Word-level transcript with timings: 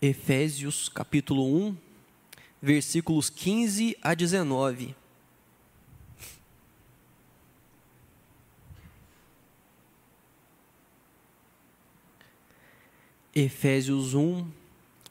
Efésios 0.00 0.88
capítulo 0.88 1.44
1, 1.44 1.76
versículos 2.62 3.28
15 3.28 3.96
a 4.00 4.14
19. 4.14 4.94
Efésios 13.34 14.14
1, 14.14 14.46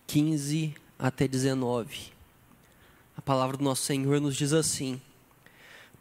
15 0.08 0.74
até 0.98 1.28
19. 1.28 2.14
A 3.18 3.22
palavra 3.22 3.58
do 3.58 3.64
nosso 3.66 3.84
Senhor 3.84 4.22
nos 4.22 4.38
diz 4.38 4.54
assim: 4.54 5.02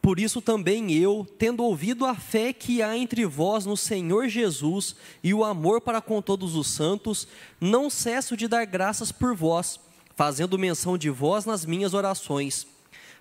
por 0.07 0.21
isso 0.21 0.41
também 0.41 0.93
eu, 0.93 1.27
tendo 1.37 1.65
ouvido 1.65 2.07
a 2.07 2.15
fé 2.15 2.53
que 2.53 2.81
há 2.81 2.97
entre 2.97 3.27
vós 3.27 3.67
no 3.67 3.77
Senhor 3.77 4.29
Jesus 4.29 4.95
e 5.21 5.35
o 5.35 5.43
amor 5.43 5.81
para 5.81 6.01
com 6.01 6.23
todos 6.23 6.55
os 6.55 6.69
santos, 6.69 7.27
não 7.61 7.91
cesso 7.91 8.37
de 8.37 8.47
dar 8.47 8.65
graças 8.67 9.11
por 9.11 9.35
vós, 9.35 9.81
fazendo 10.15 10.57
menção 10.57 10.97
de 10.97 11.11
vós 11.11 11.45
nas 11.45 11.67
minhas 11.67 11.93
orações, 11.93 12.69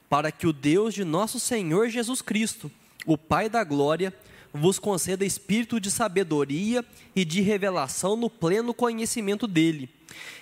para 0.08 0.32
que 0.32 0.46
o 0.46 0.54
Deus 0.54 0.94
de 0.94 1.04
nosso 1.04 1.40
Senhor 1.40 1.90
Jesus 1.90 2.22
Cristo, 2.22 2.70
o 3.04 3.18
Pai 3.18 3.50
da 3.50 3.64
glória, 3.64 4.14
vos 4.54 4.78
conceda 4.78 5.26
espírito 5.26 5.80
de 5.80 5.90
sabedoria 5.90 6.86
e 7.16 7.26
de 7.26 7.42
revelação 7.42 8.16
no 8.16 8.30
pleno 8.30 8.76
conhecimento 8.76 9.48
dele, 9.48 9.90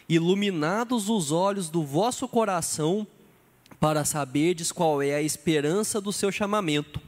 iluminados 0.09 1.07
os 1.07 1.31
olhos 1.31 1.69
do 1.69 1.85
vosso 1.85 2.27
coração, 2.27 3.07
para 3.83 4.05
saberdes 4.05 4.71
qual 4.71 5.01
é 5.01 5.13
a 5.13 5.21
esperança 5.21 5.99
do 5.99 6.13
seu 6.13 6.31
chamamento, 6.31 7.01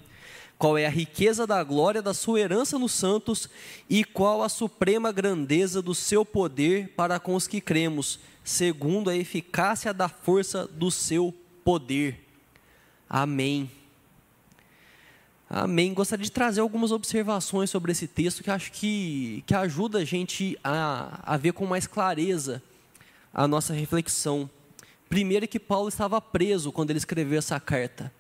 qual 0.58 0.78
é 0.78 0.86
a 0.86 0.90
riqueza 0.90 1.48
da 1.48 1.64
glória 1.64 2.02
da 2.02 2.14
sua 2.14 2.42
herança 2.42 2.78
nos 2.78 2.92
santos 2.92 3.50
e 3.90 4.04
qual 4.04 4.44
a 4.44 4.50
suprema 4.50 5.10
grandeza 5.10 5.82
do 5.82 5.96
seu 5.96 6.26
poder 6.26 6.90
para 6.90 7.18
com 7.18 7.34
os 7.34 7.48
que 7.48 7.62
cremos, 7.62 8.20
segundo 8.44 9.10
a 9.10 9.16
eficácia 9.16 9.94
da 9.94 10.10
força 10.10 10.68
do 10.68 10.92
seu 10.92 11.34
poder. 11.64 12.20
Amém. 13.10 13.72
Amém. 15.50 15.94
Gostaria 15.94 16.26
de 16.26 16.32
trazer 16.32 16.60
algumas 16.60 16.92
observações 16.92 17.70
sobre 17.70 17.94
esse 17.94 18.06
texto 18.06 18.44
que 18.44 18.52
acho 18.52 18.74
que, 18.74 19.46
que 19.48 19.56
ajuda 19.56 20.00
a 20.00 20.04
gente 20.04 20.60
a, 20.62 21.22
a 21.24 21.38
ver 21.38 21.54
com 21.54 21.66
mais 21.66 21.88
clareza 21.88 22.62
a 23.34 23.48
nossa 23.48 23.74
reflexão. 23.74 24.50
Primeiro 25.10 25.48
que 25.48 25.60
Paulo 25.60 25.90
estava 25.90 26.20
preso 26.20 26.72
quando 26.72 26.90
ele 26.90 27.00
escreveu 27.00 27.40
essa 27.40 27.60
carta. 27.60 28.12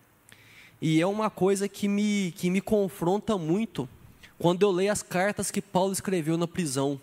E 0.81 1.01
é 1.01 1.07
uma 1.07 1.29
coisa 1.29 1.67
que 1.67 1.87
me, 1.87 2.33
que 2.35 2.49
me 2.49 2.61
confronta 2.61 3.37
muito 3.37 3.89
quando 4.37 4.63
eu 4.63 4.71
leio 4.71 4.91
as 4.91 5.01
cartas 5.01 5.49
que 5.49 5.61
Paulo 5.61 5.93
escreveu 5.93 6.37
na 6.37 6.47
prisão. 6.47 6.99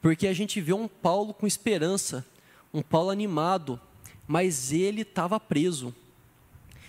Porque 0.00 0.26
a 0.26 0.32
gente 0.32 0.60
vê 0.60 0.72
um 0.72 0.86
Paulo 0.86 1.34
com 1.34 1.46
esperança, 1.46 2.24
um 2.72 2.82
Paulo 2.82 3.10
animado, 3.10 3.80
mas 4.26 4.72
ele 4.72 5.02
estava 5.02 5.40
preso. 5.40 5.94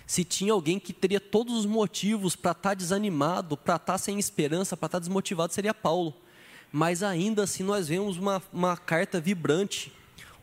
Se 0.06 0.24
tinha 0.24 0.54
alguém 0.54 0.80
que 0.80 0.94
teria 0.94 1.20
todos 1.20 1.54
os 1.54 1.66
motivos 1.66 2.36
para 2.36 2.52
estar 2.52 2.70
tá 2.70 2.74
desanimado, 2.74 3.58
para 3.58 3.76
estar 3.76 3.94
tá 3.94 3.98
sem 3.98 4.20
esperança, 4.20 4.78
para 4.78 4.88
estar 4.88 4.98
tá 4.98 5.00
desmotivado, 5.00 5.54
seria 5.54 5.74
Paulo. 5.74 6.14
Mas 6.72 7.02
ainda 7.02 7.44
assim 7.44 7.64
nós 7.64 7.88
vemos 7.88 8.18
uma, 8.18 8.42
uma 8.52 8.78
carta 8.78 9.20
vibrante, 9.20 9.92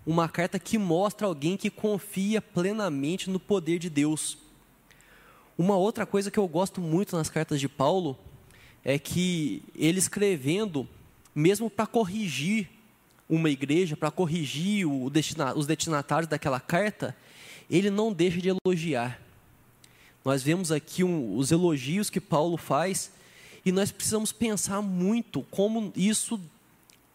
uma 0.06 0.28
carta 0.28 0.58
que 0.58 0.76
mostra 0.76 1.26
alguém 1.26 1.56
que 1.56 1.70
confia 1.70 2.42
plenamente 2.42 3.30
no 3.30 3.40
poder 3.40 3.78
de 3.78 3.88
Deus. 3.88 4.36
Uma 5.56 5.76
outra 5.76 6.04
coisa 6.04 6.30
que 6.30 6.38
eu 6.38 6.46
gosto 6.46 6.80
muito 6.80 7.16
nas 7.16 7.30
cartas 7.30 7.60
de 7.60 7.68
Paulo 7.68 8.18
é 8.84 8.98
que 8.98 9.62
ele 9.74 9.98
escrevendo, 9.98 10.86
mesmo 11.34 11.70
para 11.70 11.86
corrigir 11.86 12.68
uma 13.28 13.48
igreja, 13.48 13.96
para 13.96 14.10
corrigir 14.10 14.86
os 14.86 15.66
destinatários 15.66 16.28
daquela 16.28 16.60
carta, 16.60 17.16
ele 17.70 17.88
não 17.88 18.12
deixa 18.12 18.40
de 18.40 18.50
elogiar. 18.50 19.20
Nós 20.22 20.42
vemos 20.42 20.70
aqui 20.70 21.02
um, 21.02 21.36
os 21.36 21.50
elogios 21.50 22.10
que 22.10 22.20
Paulo 22.20 22.56
faz 22.56 23.10
e 23.64 23.72
nós 23.72 23.90
precisamos 23.90 24.32
pensar 24.32 24.82
muito 24.82 25.42
como 25.50 25.92
isso 25.96 26.38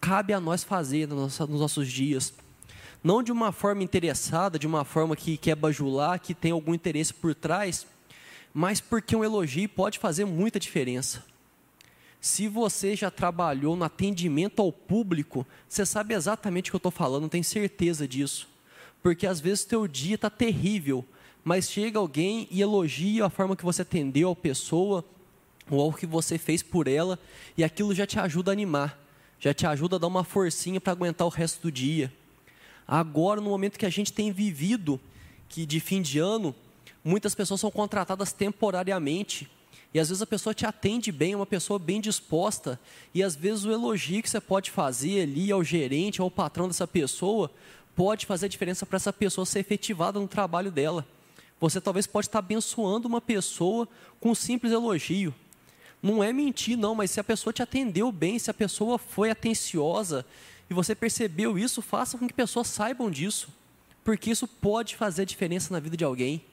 cabe 0.00 0.32
a 0.32 0.40
nós 0.40 0.64
fazer 0.64 1.06
nos 1.06 1.38
nossos 1.38 1.88
dias 1.90 2.32
não 3.02 3.22
de 3.22 3.32
uma 3.32 3.52
forma 3.52 3.82
interessada, 3.82 4.58
de 4.58 4.66
uma 4.66 4.84
forma 4.84 5.16
que 5.16 5.36
quer 5.36 5.54
bajular, 5.54 6.20
que 6.20 6.34
tem 6.34 6.52
algum 6.52 6.74
interesse 6.74 7.14
por 7.14 7.34
trás, 7.34 7.86
mas 8.52 8.80
porque 8.80 9.16
um 9.16 9.24
elogio 9.24 9.68
pode 9.68 9.98
fazer 9.98 10.24
muita 10.24 10.60
diferença. 10.60 11.24
Se 12.20 12.46
você 12.48 12.94
já 12.94 13.10
trabalhou 13.10 13.74
no 13.74 13.84
atendimento 13.84 14.60
ao 14.60 14.70
público, 14.70 15.46
você 15.66 15.86
sabe 15.86 16.14
exatamente 16.14 16.68
o 16.68 16.72
que 16.72 16.76
eu 16.76 16.78
estou 16.78 16.92
falando, 16.92 17.28
tem 17.30 17.42
certeza 17.42 18.06
disso. 18.06 18.46
Porque 19.02 19.26
às 19.26 19.40
vezes 19.40 19.64
o 19.64 19.68
teu 19.68 19.88
dia 19.88 20.16
está 20.16 20.28
terrível, 20.28 21.02
mas 21.42 21.70
chega 21.70 21.98
alguém 21.98 22.46
e 22.50 22.60
elogia 22.60 23.24
a 23.24 23.30
forma 23.30 23.56
que 23.56 23.64
você 23.64 23.80
atendeu 23.80 24.30
a 24.30 24.36
pessoa, 24.36 25.02
ou 25.70 25.80
ao 25.80 25.92
que 25.92 26.04
você 26.04 26.36
fez 26.36 26.62
por 26.62 26.86
ela, 26.86 27.18
e 27.56 27.64
aquilo 27.64 27.94
já 27.94 28.06
te 28.06 28.18
ajuda 28.18 28.50
a 28.50 28.52
animar, 28.52 28.98
já 29.38 29.54
te 29.54 29.66
ajuda 29.66 29.96
a 29.96 29.98
dar 29.98 30.08
uma 30.08 30.24
forcinha 30.24 30.80
para 30.80 30.92
aguentar 30.92 31.26
o 31.26 31.30
resto 31.30 31.62
do 31.62 31.72
dia. 31.72 32.12
Agora, 32.92 33.40
no 33.40 33.50
momento 33.50 33.78
que 33.78 33.86
a 33.86 33.90
gente 33.90 34.12
tem 34.12 34.32
vivido, 34.32 35.00
que 35.48 35.64
de 35.64 35.78
fim 35.78 36.02
de 36.02 36.18
ano, 36.18 36.52
muitas 37.04 37.36
pessoas 37.36 37.60
são 37.60 37.70
contratadas 37.70 38.32
temporariamente. 38.32 39.48
E 39.94 40.00
às 40.00 40.08
vezes 40.08 40.20
a 40.20 40.26
pessoa 40.26 40.52
te 40.52 40.66
atende 40.66 41.12
bem, 41.12 41.34
é 41.34 41.36
uma 41.36 41.46
pessoa 41.46 41.78
bem 41.78 42.00
disposta, 42.00 42.80
e 43.14 43.22
às 43.22 43.36
vezes 43.36 43.64
o 43.64 43.70
elogio 43.70 44.20
que 44.20 44.28
você 44.28 44.40
pode 44.40 44.72
fazer 44.72 45.22
ali 45.22 45.52
ao 45.52 45.62
gerente, 45.62 46.20
ao 46.20 46.28
patrão 46.28 46.66
dessa 46.66 46.84
pessoa, 46.84 47.48
pode 47.94 48.26
fazer 48.26 48.46
a 48.46 48.48
diferença 48.48 48.84
para 48.84 48.96
essa 48.96 49.12
pessoa 49.12 49.46
ser 49.46 49.60
efetivada 49.60 50.18
no 50.18 50.26
trabalho 50.26 50.72
dela. 50.72 51.06
Você 51.60 51.80
talvez 51.80 52.08
pode 52.08 52.26
estar 52.26 52.40
abençoando 52.40 53.06
uma 53.06 53.20
pessoa 53.20 53.86
com 54.18 54.30
um 54.30 54.34
simples 54.34 54.72
elogio. 54.72 55.32
Não 56.02 56.24
é 56.24 56.32
mentir, 56.32 56.76
não, 56.76 56.96
mas 56.96 57.12
se 57.12 57.20
a 57.20 57.24
pessoa 57.24 57.52
te 57.52 57.62
atendeu 57.62 58.10
bem, 58.10 58.36
se 58.36 58.50
a 58.50 58.54
pessoa 58.54 58.98
foi 58.98 59.30
atenciosa, 59.30 60.26
e 60.70 60.74
você 60.74 60.94
percebeu 60.94 61.58
isso, 61.58 61.82
faça 61.82 62.16
com 62.16 62.28
que 62.28 62.32
pessoas 62.32 62.68
saibam 62.68 63.10
disso, 63.10 63.48
porque 64.04 64.30
isso 64.30 64.46
pode 64.46 64.94
fazer 64.94 65.26
diferença 65.26 65.72
na 65.72 65.80
vida 65.80 65.96
de 65.96 66.04
alguém. 66.04 66.44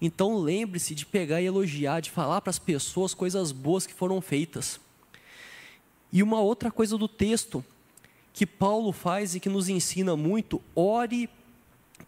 Então 0.00 0.38
lembre-se 0.38 0.94
de 0.94 1.04
pegar 1.04 1.42
e 1.42 1.46
elogiar, 1.46 1.98
de 1.98 2.12
falar 2.12 2.40
para 2.40 2.50
as 2.50 2.60
pessoas 2.60 3.12
coisas 3.12 3.50
boas 3.50 3.86
que 3.86 3.92
foram 3.92 4.20
feitas. 4.20 4.78
E 6.12 6.22
uma 6.22 6.40
outra 6.40 6.70
coisa 6.70 6.96
do 6.96 7.08
texto 7.08 7.64
que 8.32 8.46
Paulo 8.46 8.92
faz 8.92 9.34
e 9.34 9.40
que 9.40 9.48
nos 9.48 9.68
ensina 9.68 10.16
muito, 10.16 10.62
ore 10.74 11.28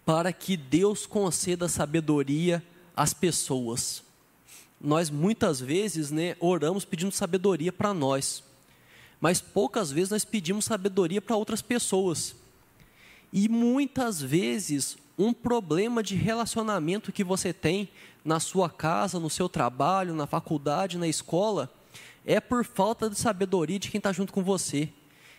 para 0.05 0.33
que 0.33 0.57
Deus 0.57 1.07
conceda 1.07 1.69
sabedoria 1.69 2.63
às 2.97 3.13
pessoas. 3.13 4.05
Nós 4.81 5.11
muitas 5.11 5.61
vezes, 5.61 6.13
né, 6.13 6.37
oramos 6.39 6.85
pedindo 6.85 7.11
sabedoria 7.11 7.73
para 7.73 7.93
nós 7.93 8.46
mas 9.21 9.41
poucas 9.41 9.91
vezes 9.91 10.10
nós 10.10 10.25
pedimos 10.25 10.65
sabedoria 10.65 11.21
para 11.21 11.37
outras 11.37 11.62
pessoas. 11.62 12.34
E 13.32 13.49
muitas 13.49 14.21
vezes 14.21 14.97
um 15.19 15.32
problema 15.32 16.03
de 16.03 16.15
relacionamento 16.15 17.12
que 17.12 17.25
você 17.25 17.53
tem 17.53 17.88
na 18.25 18.38
sua 18.41 18.69
casa, 18.69 19.19
no 19.19 19.31
seu 19.31 19.49
trabalho, 19.49 20.15
na 20.15 20.27
faculdade, 20.27 20.99
na 20.99 21.09
escola, 21.09 21.72
é 22.25 22.41
por 22.41 22.65
falta 22.65 23.09
de 23.09 23.16
sabedoria 23.16 23.78
de 23.78 23.91
quem 23.91 23.99
está 23.99 24.12
junto 24.12 24.32
com 24.32 24.43
você. 24.43 24.88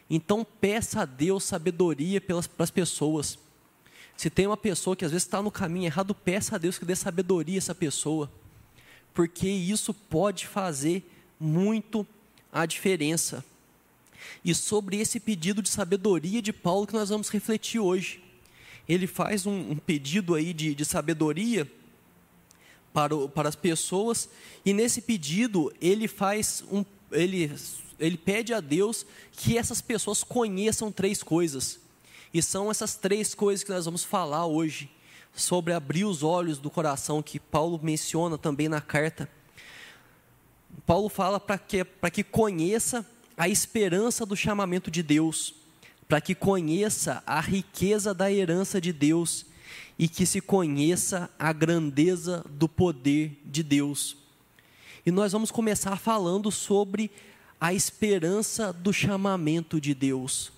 Então 0.10 0.46
peça 0.60 1.02
a 1.02 1.06
Deus 1.06 1.44
sabedoria 1.44 2.22
pelas, 2.22 2.48
para 2.48 2.64
as 2.64 2.72
pessoas. 2.72 3.38
Se 4.16 4.30
tem 4.30 4.48
uma 4.48 4.58
pessoa 4.58 4.96
que 4.96 5.06
às 5.06 5.12
vezes 5.12 5.28
está 5.28 5.42
no 5.42 5.52
caminho 5.52 5.86
errado, 5.86 6.16
peça 6.16 6.56
a 6.56 6.58
Deus 6.58 6.80
que 6.80 6.86
dê 6.86 6.96
sabedoria 6.96 7.58
a 7.58 7.60
essa 7.60 7.76
pessoa. 7.76 8.32
Porque 9.14 9.48
isso 9.48 9.94
pode 9.94 10.48
fazer 10.48 11.08
muito 11.40 12.08
a 12.52 12.66
diferença. 12.66 13.44
E 14.44 14.54
sobre 14.54 14.98
esse 14.98 15.20
pedido 15.20 15.62
de 15.62 15.70
sabedoria 15.70 16.42
de 16.42 16.54
Paulo 16.54 16.88
que 16.88 16.94
nós 16.94 17.10
vamos 17.10 17.30
refletir 17.30 17.80
hoje. 17.80 18.24
Ele 18.88 19.08
faz 19.08 19.46
um, 19.46 19.72
um 19.72 19.76
pedido 19.76 20.36
aí 20.36 20.54
de, 20.54 20.74
de 20.74 20.86
sabedoria 20.86 21.70
para, 22.94 23.16
o, 23.16 23.30
para 23.30 23.50
as 23.50 23.56
pessoas, 23.56 24.30
e 24.66 24.74
nesse 24.74 25.02
pedido 25.02 25.72
ele 25.80 26.08
faz 26.08 26.64
um, 26.72 26.84
ele, 27.12 27.54
ele 28.00 28.18
pede 28.18 28.54
a 28.54 28.60
Deus 28.60 29.06
que 29.34 29.58
essas 29.58 29.82
pessoas 29.82 30.24
conheçam 30.24 30.92
três 30.92 31.22
coisas. 31.22 31.80
E 32.34 32.42
são 32.42 32.72
essas 32.72 32.96
três 32.96 33.36
coisas 33.36 33.64
que 33.64 33.72
nós 33.72 33.86
vamos 33.86 34.04
falar 34.04 34.46
hoje, 34.46 34.90
sobre 35.34 35.74
abrir 35.74 36.06
os 36.06 36.24
olhos 36.24 36.58
do 36.58 36.70
coração, 36.70 37.22
que 37.22 37.40
Paulo 37.40 37.80
menciona 37.82 38.38
também 38.38 38.68
na 38.68 38.82
carta. 38.82 39.30
Paulo 40.86 41.10
fala 41.10 41.40
para 41.40 41.58
que, 41.58 41.86
que 42.12 42.24
conheça 42.24 43.06
a 43.38 43.48
esperança 43.48 44.26
do 44.26 44.36
chamamento 44.36 44.90
de 44.90 45.04
Deus, 45.04 45.54
para 46.08 46.20
que 46.20 46.34
conheça 46.34 47.22
a 47.26 47.40
riqueza 47.40 48.14
da 48.14 48.32
herança 48.32 48.82
de 48.82 48.92
Deus 48.92 49.46
e 50.00 50.08
que 50.08 50.26
se 50.26 50.42
conheça 50.42 51.30
a 51.38 51.54
grandeza 51.54 52.44
do 52.50 52.68
poder 52.68 53.40
de 53.46 53.62
Deus. 53.62 54.18
E 55.06 55.12
nós 55.12 55.32
vamos 55.32 55.52
começar 55.52 55.96
falando 55.98 56.52
sobre 56.52 57.12
a 57.62 57.74
esperança 57.74 58.74
do 58.74 58.92
chamamento 58.92 59.80
de 59.80 59.94
Deus. 59.94 60.52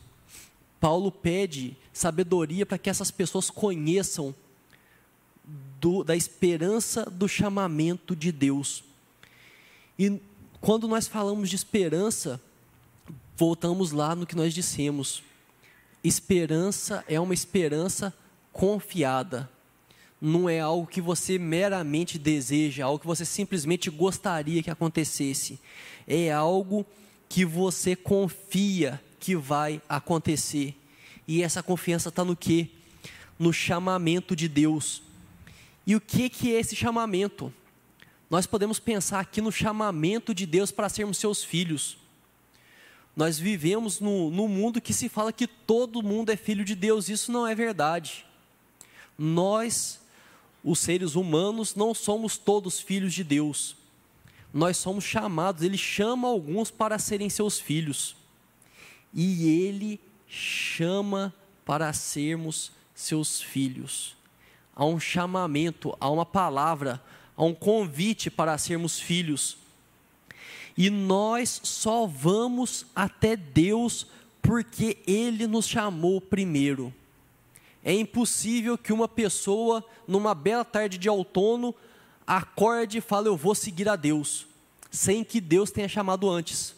Paulo 0.80 1.12
pede 1.12 1.76
sabedoria 1.92 2.66
para 2.66 2.78
que 2.78 2.90
essas 2.90 3.12
pessoas 3.12 3.50
conheçam 3.50 4.34
do, 5.80 6.04
da 6.04 6.16
esperança 6.16 7.06
do 7.06 7.28
chamamento 7.28 8.16
de 8.16 8.32
Deus. 8.32 8.84
E 9.98 10.20
quando 10.62 10.88
nós 10.88 11.08
falamos 11.08 11.50
de 11.50 11.56
esperança, 11.56 12.40
voltamos 13.40 13.94
lá 13.94 14.14
no 14.16 14.26
que 14.26 14.36
nós 14.36 14.54
dissemos. 14.54 15.24
Esperança 16.04 17.06
é 17.08 17.18
uma 17.18 17.34
esperança 17.34 18.14
confiada. 18.52 19.50
Não 20.22 20.50
é 20.50 20.60
algo 20.60 20.86
que 20.86 21.00
você 21.00 21.40
meramente 21.40 22.20
deseja, 22.20 22.84
algo 22.84 23.00
que 23.00 23.08
você 23.08 23.24
simplesmente 23.24 23.90
gostaria 23.90 24.62
que 24.62 24.70
acontecesse. 24.70 25.58
É 26.06 26.30
algo 26.30 26.86
que 27.30 27.46
você 27.46 27.96
confia 27.96 29.02
que 29.22 29.38
vai 29.38 29.82
acontecer. 29.88 30.76
E 31.26 31.42
essa 31.42 31.64
confiança 31.64 32.10
está 32.10 32.26
no 32.26 32.36
que? 32.36 32.70
No 33.38 33.54
chamamento 33.54 34.36
de 34.36 34.50
Deus. 34.50 35.02
E 35.88 35.96
o 35.96 36.02
que, 36.02 36.30
que 36.30 36.54
é 36.54 36.60
esse 36.60 36.76
chamamento? 36.76 37.54
Nós 38.30 38.46
podemos 38.46 38.80
pensar 38.80 39.22
aqui 39.22 39.40
no 39.40 39.52
chamamento 39.52 40.34
de 40.34 40.46
Deus 40.46 40.72
para 40.72 40.90
sermos 40.90 41.18
seus 41.18 41.42
filhos. 41.42 41.98
Nós 43.20 43.38
vivemos 43.38 44.00
no, 44.00 44.32
no 44.32 44.48
mundo 44.48 44.80
que 44.80 44.94
se 44.94 45.10
fala 45.10 45.34
que 45.34 45.46
todo 45.46 46.02
mundo 46.02 46.32
é 46.32 46.38
filho 46.38 46.64
de 46.64 46.74
Deus, 46.74 47.10
isso 47.10 47.34
não 47.34 47.46
é 47.46 47.54
verdade. 47.54 48.26
Nós, 49.18 50.00
os 50.64 50.80
seres 50.80 51.16
humanos, 51.16 51.76
não 51.76 51.94
somos 51.94 52.38
todos 52.38 52.80
filhos 52.80 53.14
de 53.14 53.26
Deus. 53.26 53.76
Nós 54.54 54.78
somos 54.78 55.04
chamados, 55.04 55.64
Ele 55.64 55.78
chama 55.78 56.30
alguns 56.30 56.72
para 56.72 56.98
serem 56.98 57.30
seus 57.30 57.60
filhos. 57.60 58.16
E 59.14 59.50
Ele 59.50 60.00
chama 60.26 61.34
para 61.66 61.92
sermos 61.92 62.72
seus 62.96 63.42
filhos. 63.42 64.16
Há 64.74 64.86
um 64.86 64.98
chamamento, 64.98 65.94
há 66.00 66.10
uma 66.10 66.26
palavra, 66.26 67.04
há 67.36 67.44
um 67.44 67.54
convite 67.54 68.32
para 68.32 68.58
sermos 68.58 68.98
filhos. 68.98 69.58
E 70.80 70.90
nós 70.90 71.60
só 71.62 72.08
vamos 72.08 72.86
até 72.96 73.36
Deus 73.36 74.08
porque 74.42 74.98
Ele 75.06 75.46
nos 75.46 75.68
chamou 75.68 76.22
primeiro. 76.22 76.94
É 77.84 77.94
impossível 77.94 78.78
que 78.78 78.94
uma 78.94 79.06
pessoa, 79.06 79.84
numa 80.08 80.34
bela 80.34 80.64
tarde 80.64 80.98
de 80.98 81.10
outono, 81.10 81.76
acorde 82.26 83.00
e 83.00 83.02
fale: 83.02 83.28
Eu 83.28 83.36
vou 83.36 83.54
seguir 83.54 83.90
a 83.90 83.98
Deus, 83.98 84.48
sem 84.90 85.22
que 85.22 85.42
Deus 85.42 85.70
tenha 85.70 85.90
chamado 85.90 86.30
antes. 86.30 86.74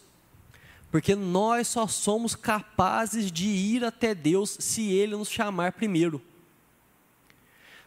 Porque 0.90 1.14
nós 1.14 1.68
só 1.68 1.86
somos 1.86 2.34
capazes 2.34 3.30
de 3.30 3.46
ir 3.46 3.84
até 3.84 4.16
Deus 4.16 4.56
se 4.58 4.90
Ele 4.90 5.14
nos 5.14 5.30
chamar 5.30 5.74
primeiro. 5.74 6.20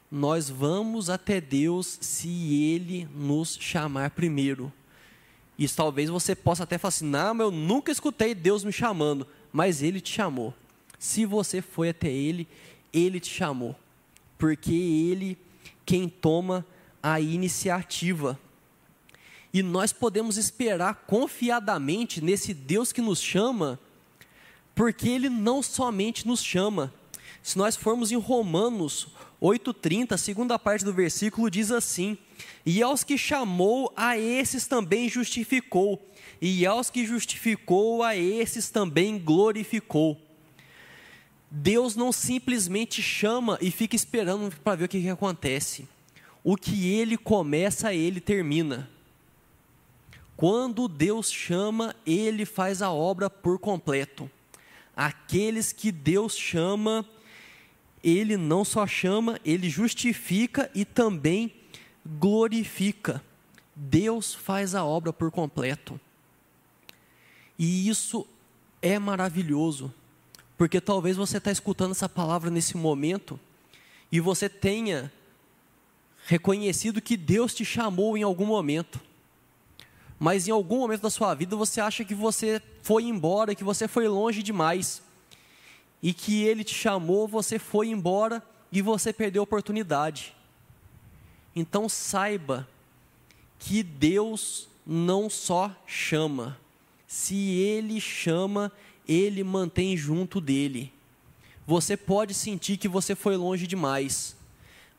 Nós 0.10 0.50
vamos 0.50 1.10
até 1.10 1.42
Deus 1.42 1.98
se 2.00 2.56
Ele 2.64 3.06
nos 3.14 3.58
chamar 3.60 4.12
primeiro. 4.12 4.72
Isso 5.57 5.75
talvez 5.75 6.10
você 6.10 6.36
possa 6.36 6.63
até 6.63 6.78
falar 6.78 6.90
assim: 6.90 7.06
não, 7.06 7.40
eu 7.40 7.52
nunca 7.52 7.92
escutei 7.92 8.36
Deus 8.36 8.63
me 8.63 8.72
chamando, 8.72 9.28
mas 9.52 9.81
Ele 9.81 10.02
te 10.02 10.13
chamou. 10.13 10.54
Se 11.00 11.25
você 11.25 11.62
foi 11.62 11.90
até 11.90 12.10
Ele, 12.10 12.48
Ele 12.94 13.19
te 13.19 13.34
chamou, 13.34 13.75
porque 14.38 14.74
Ele 14.74 15.38
quem 15.86 16.10
toma 16.10 16.66
a 17.02 17.19
iniciativa. 17.22 18.40
E 19.54 19.63
nós 19.63 19.94
podemos 19.94 20.36
esperar 20.36 21.06
confiadamente 21.07 22.22
nesse 22.22 22.54
Deus 22.54 22.92
que 22.92 23.01
nos 23.01 23.22
chama, 23.22 23.80
porque 24.74 25.08
Ele 25.08 25.30
não 25.30 25.63
somente 25.63 26.28
nos 26.28 26.44
chama. 26.44 26.94
Se 27.42 27.58
nós 27.58 27.75
formos 27.75 28.12
em 28.12 28.18
Romanos 28.18 29.08
8,30, 29.46 30.14
a 30.14 30.18
segunda 30.18 30.58
parte 30.58 30.84
do 30.84 30.94
versículo 30.94 31.50
diz 31.52 31.72
assim: 31.72 32.18
e 32.66 32.82
aos 32.82 33.04
que 33.04 33.18
chamou, 33.18 33.94
a 33.96 34.18
esses 34.18 34.66
também 34.66 35.08
justificou. 35.08 36.04
E 36.42 36.66
aos 36.66 36.90
que 36.90 37.06
justificou, 37.06 38.02
a 38.02 38.16
esses 38.16 38.70
também 38.70 39.20
glorificou. 39.20 40.20
Deus 41.50 41.96
não 41.96 42.12
simplesmente 42.12 43.02
chama 43.02 43.58
e 43.62 43.70
fica 43.70 43.96
esperando 43.96 44.54
para 44.64 44.76
ver 44.76 44.86
o 44.86 44.88
que, 44.90 45.02
que 45.02 45.10
acontece. 45.10 45.88
O 46.44 46.56
que 46.58 46.92
ele 46.92 47.18
começa, 47.18 47.94
ele 47.94 48.20
termina. 48.20 48.90
Quando 50.36 50.88
Deus 50.88 51.32
chama, 51.32 51.96
ele 52.06 52.46
faz 52.46 52.82
a 52.82 52.92
obra 52.92 53.30
por 53.30 53.60
completo. 53.60 54.30
Aqueles 54.96 55.72
que 55.72 55.92
Deus 55.92 56.36
chama, 56.36 57.06
ele 58.06 58.38
não 58.38 58.63
só 58.63 58.86
chama, 58.86 59.40
ele 59.44 59.68
justifica 59.68 60.69
e 60.75 60.86
também 60.86 61.52
glorifica. 62.06 63.24
Deus 63.75 64.36
faz 64.36 64.75
a 64.75 64.86
obra 64.86 65.12
por 65.12 65.31
completo. 65.31 66.00
E 67.57 67.90
isso 67.90 68.28
é 68.80 69.00
maravilhoso, 69.00 69.92
porque 70.56 70.80
talvez 70.80 71.18
você 71.18 71.38
está 71.38 71.52
escutando 71.52 71.92
essa 71.92 72.07
palavra 72.07 72.52
nesse 72.52 72.78
momento 72.78 73.40
e 74.12 74.19
você 74.19 74.48
tenha 74.48 75.12
reconhecido 76.28 77.01
que 77.01 77.18
Deus 77.18 77.56
te 77.56 77.66
chamou 77.66 78.16
em 78.16 78.22
algum 78.22 78.46
momento, 78.46 79.01
mas 80.19 80.48
em 80.48 80.51
algum 80.51 80.80
momento 80.80 81.01
da 81.01 81.10
sua 81.10 81.34
vida 81.34 81.56
você 81.56 81.81
acha 81.81 82.06
que 82.06 82.13
você 82.13 82.62
foi 82.84 83.04
embora, 83.04 83.56
que 83.56 83.63
você 83.63 83.88
foi 83.88 84.08
longe 84.08 84.44
demais, 84.44 85.01
e 86.06 86.13
que 86.13 86.44
Ele 86.44 86.63
te 86.63 86.75
chamou, 86.75 87.28
você 87.28 87.57
foi 87.57 87.88
embora 87.88 88.44
e 88.72 88.80
você 88.80 89.12
perdeu 89.12 89.42
a 89.42 89.44
oportunidade. 89.44 90.36
Então 91.56 91.90
saiba 91.90 92.69
que 93.57 93.81
Deus 93.81 94.69
não 94.86 95.31
só 95.31 95.75
chama, 95.88 96.60
se 97.07 97.36
Ele 97.36 98.00
chama, 98.00 98.72
Ele 99.07 99.44
mantém 99.44 99.98
junto 99.98 100.40
dele. 100.40 100.94
Você 101.66 101.98
pode 101.98 102.36
sentir 102.36 102.78
que 102.78 102.88
você 102.88 103.16
foi 103.16 103.36
longe 103.36 103.66
demais, 103.66 104.38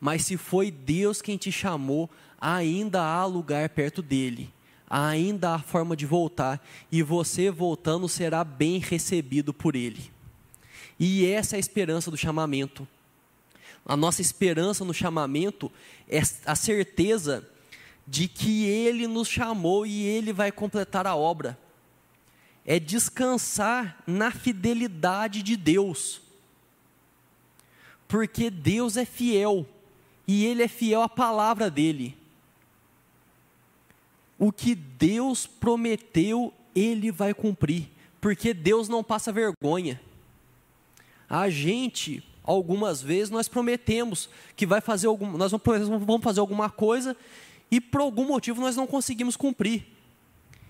mas 0.01 0.25
se 0.25 0.35
foi 0.35 0.69
Deus 0.69 1.21
quem 1.21 1.37
te 1.37 1.53
chamou, 1.53 2.09
ainda 2.37 3.01
há 3.01 3.23
lugar 3.23 3.69
perto 3.69 4.01
dele, 4.01 4.53
ainda 4.89 5.55
há 5.55 5.59
forma 5.59 5.95
de 5.95 6.05
voltar, 6.05 6.61
e 6.91 7.01
você 7.01 7.49
voltando 7.49 8.09
será 8.09 8.43
bem 8.43 8.79
recebido 8.79 9.53
por 9.53 9.73
ele. 9.73 10.16
E 10.99 11.25
essa 11.25 11.55
é 11.55 11.57
a 11.57 11.59
esperança 11.59 12.09
do 12.09 12.17
chamamento. 12.17 12.87
A 13.85 13.95
nossa 13.95 14.21
esperança 14.21 14.83
no 14.83 14.93
chamamento 14.93 15.71
é 16.09 16.21
a 16.45 16.55
certeza 16.55 17.47
de 18.05 18.27
que 18.27 18.65
Ele 18.65 19.07
nos 19.07 19.27
chamou 19.27 19.85
e 19.85 20.03
Ele 20.03 20.33
vai 20.33 20.51
completar 20.51 21.05
a 21.05 21.15
obra. 21.15 21.57
É 22.65 22.79
descansar 22.79 24.03
na 24.05 24.31
fidelidade 24.31 25.41
de 25.41 25.55
Deus. 25.55 26.21
Porque 28.07 28.49
Deus 28.49 28.97
é 28.97 29.05
fiel 29.05 29.65
e 30.27 30.45
Ele 30.45 30.63
é 30.63 30.67
fiel 30.67 31.01
à 31.01 31.09
palavra 31.09 31.69
dele. 31.69 32.17
O 34.37 34.51
que 34.51 34.75
Deus 34.75 35.47
prometeu, 35.47 36.53
Ele 36.75 37.11
vai 37.11 37.33
cumprir, 37.33 37.89
porque 38.19 38.53
Deus 38.53 38.87
não 38.89 39.03
passa 39.03 39.31
vergonha. 39.31 39.99
A 41.29 41.49
gente 41.49 42.23
algumas 42.43 43.01
vezes 43.01 43.29
nós 43.29 43.49
prometemos 43.49 44.29
que 44.55 44.65
vai 44.65 44.79
fazer 44.79 45.07
algum, 45.07 45.37
nós 45.37 45.51
vamos 45.51 46.23
fazer 46.23 46.39
alguma 46.39 46.69
coisa 46.69 47.15
e 47.69 47.81
por 47.81 47.99
algum 47.99 48.25
motivo 48.25 48.61
nós 48.61 48.75
não 48.75 48.87
conseguimos 48.87 49.35
cumprir. 49.35 49.85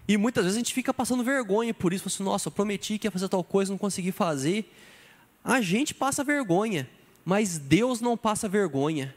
E 0.07 0.17
muitas 0.17 0.45
vezes 0.45 0.57
a 0.57 0.59
gente 0.59 0.73
fica 0.73 0.93
passando 0.93 1.23
vergonha 1.23 1.73
por 1.73 1.93
isso, 1.93 2.07
assim, 2.07 2.23
nossa, 2.23 2.47
eu 2.47 2.51
prometi 2.51 2.97
que 2.97 3.05
ia 3.05 3.11
fazer 3.11 3.29
tal 3.29 3.43
coisa, 3.43 3.71
não 3.71 3.77
consegui 3.77 4.11
fazer. 4.11 4.73
A 5.43 5.61
gente 5.61 5.93
passa 5.93 6.23
vergonha, 6.23 6.89
mas 7.23 7.59
Deus 7.59 8.01
não 8.01 8.17
passa 8.17 8.49
vergonha, 8.49 9.13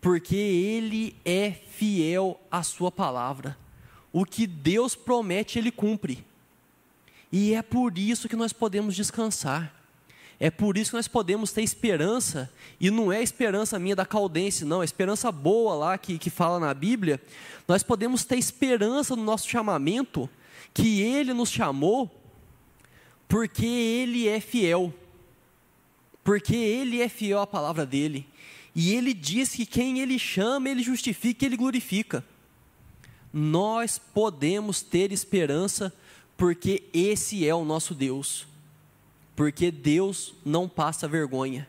porque 0.00 0.36
Ele 0.36 1.16
é 1.24 1.50
fiel 1.50 2.40
à 2.50 2.62
Sua 2.62 2.92
palavra. 2.92 3.56
O 4.12 4.24
que 4.24 4.46
Deus 4.46 4.94
promete, 4.94 5.58
Ele 5.58 5.70
cumpre. 5.70 6.24
E 7.32 7.54
é 7.54 7.62
por 7.62 7.98
isso 7.98 8.28
que 8.28 8.36
nós 8.36 8.52
podemos 8.52 8.94
descansar. 8.94 9.74
É 10.38 10.50
por 10.50 10.76
isso 10.76 10.90
que 10.90 10.96
nós 10.96 11.08
podemos 11.08 11.50
ter 11.50 11.62
esperança, 11.62 12.52
e 12.78 12.90
não 12.90 13.10
é 13.10 13.22
esperança 13.22 13.78
minha 13.78 13.96
da 13.96 14.04
caldense, 14.04 14.66
não, 14.66 14.82
é 14.82 14.84
esperança 14.84 15.32
boa 15.32 15.74
lá 15.74 15.98
que, 15.98 16.18
que 16.18 16.28
fala 16.28 16.60
na 16.60 16.74
Bíblia. 16.74 17.20
Nós 17.66 17.82
podemos 17.82 18.24
ter 18.24 18.36
esperança 18.36 19.16
no 19.16 19.24
nosso 19.24 19.48
chamamento, 19.48 20.28
que 20.74 21.00
Ele 21.00 21.32
nos 21.32 21.50
chamou, 21.50 22.10
porque 23.26 23.64
Ele 23.64 24.28
é 24.28 24.38
fiel, 24.38 24.92
porque 26.22 26.54
Ele 26.54 27.00
é 27.00 27.08
fiel 27.08 27.40
à 27.40 27.46
palavra 27.46 27.86
dEle, 27.86 28.28
e 28.74 28.94
Ele 28.94 29.14
diz 29.14 29.54
que 29.54 29.64
quem 29.64 30.00
Ele 30.00 30.18
chama, 30.18 30.68
Ele 30.68 30.82
justifica, 30.82 31.46
Ele 31.46 31.56
glorifica. 31.56 32.22
Nós 33.32 33.98
podemos 33.98 34.82
ter 34.82 35.12
esperança, 35.12 35.90
porque 36.36 36.84
esse 36.92 37.48
é 37.48 37.54
o 37.54 37.64
nosso 37.64 37.94
Deus 37.94 38.46
porque 39.36 39.70
Deus 39.70 40.34
não 40.44 40.68
passa 40.68 41.06
vergonha. 41.06 41.68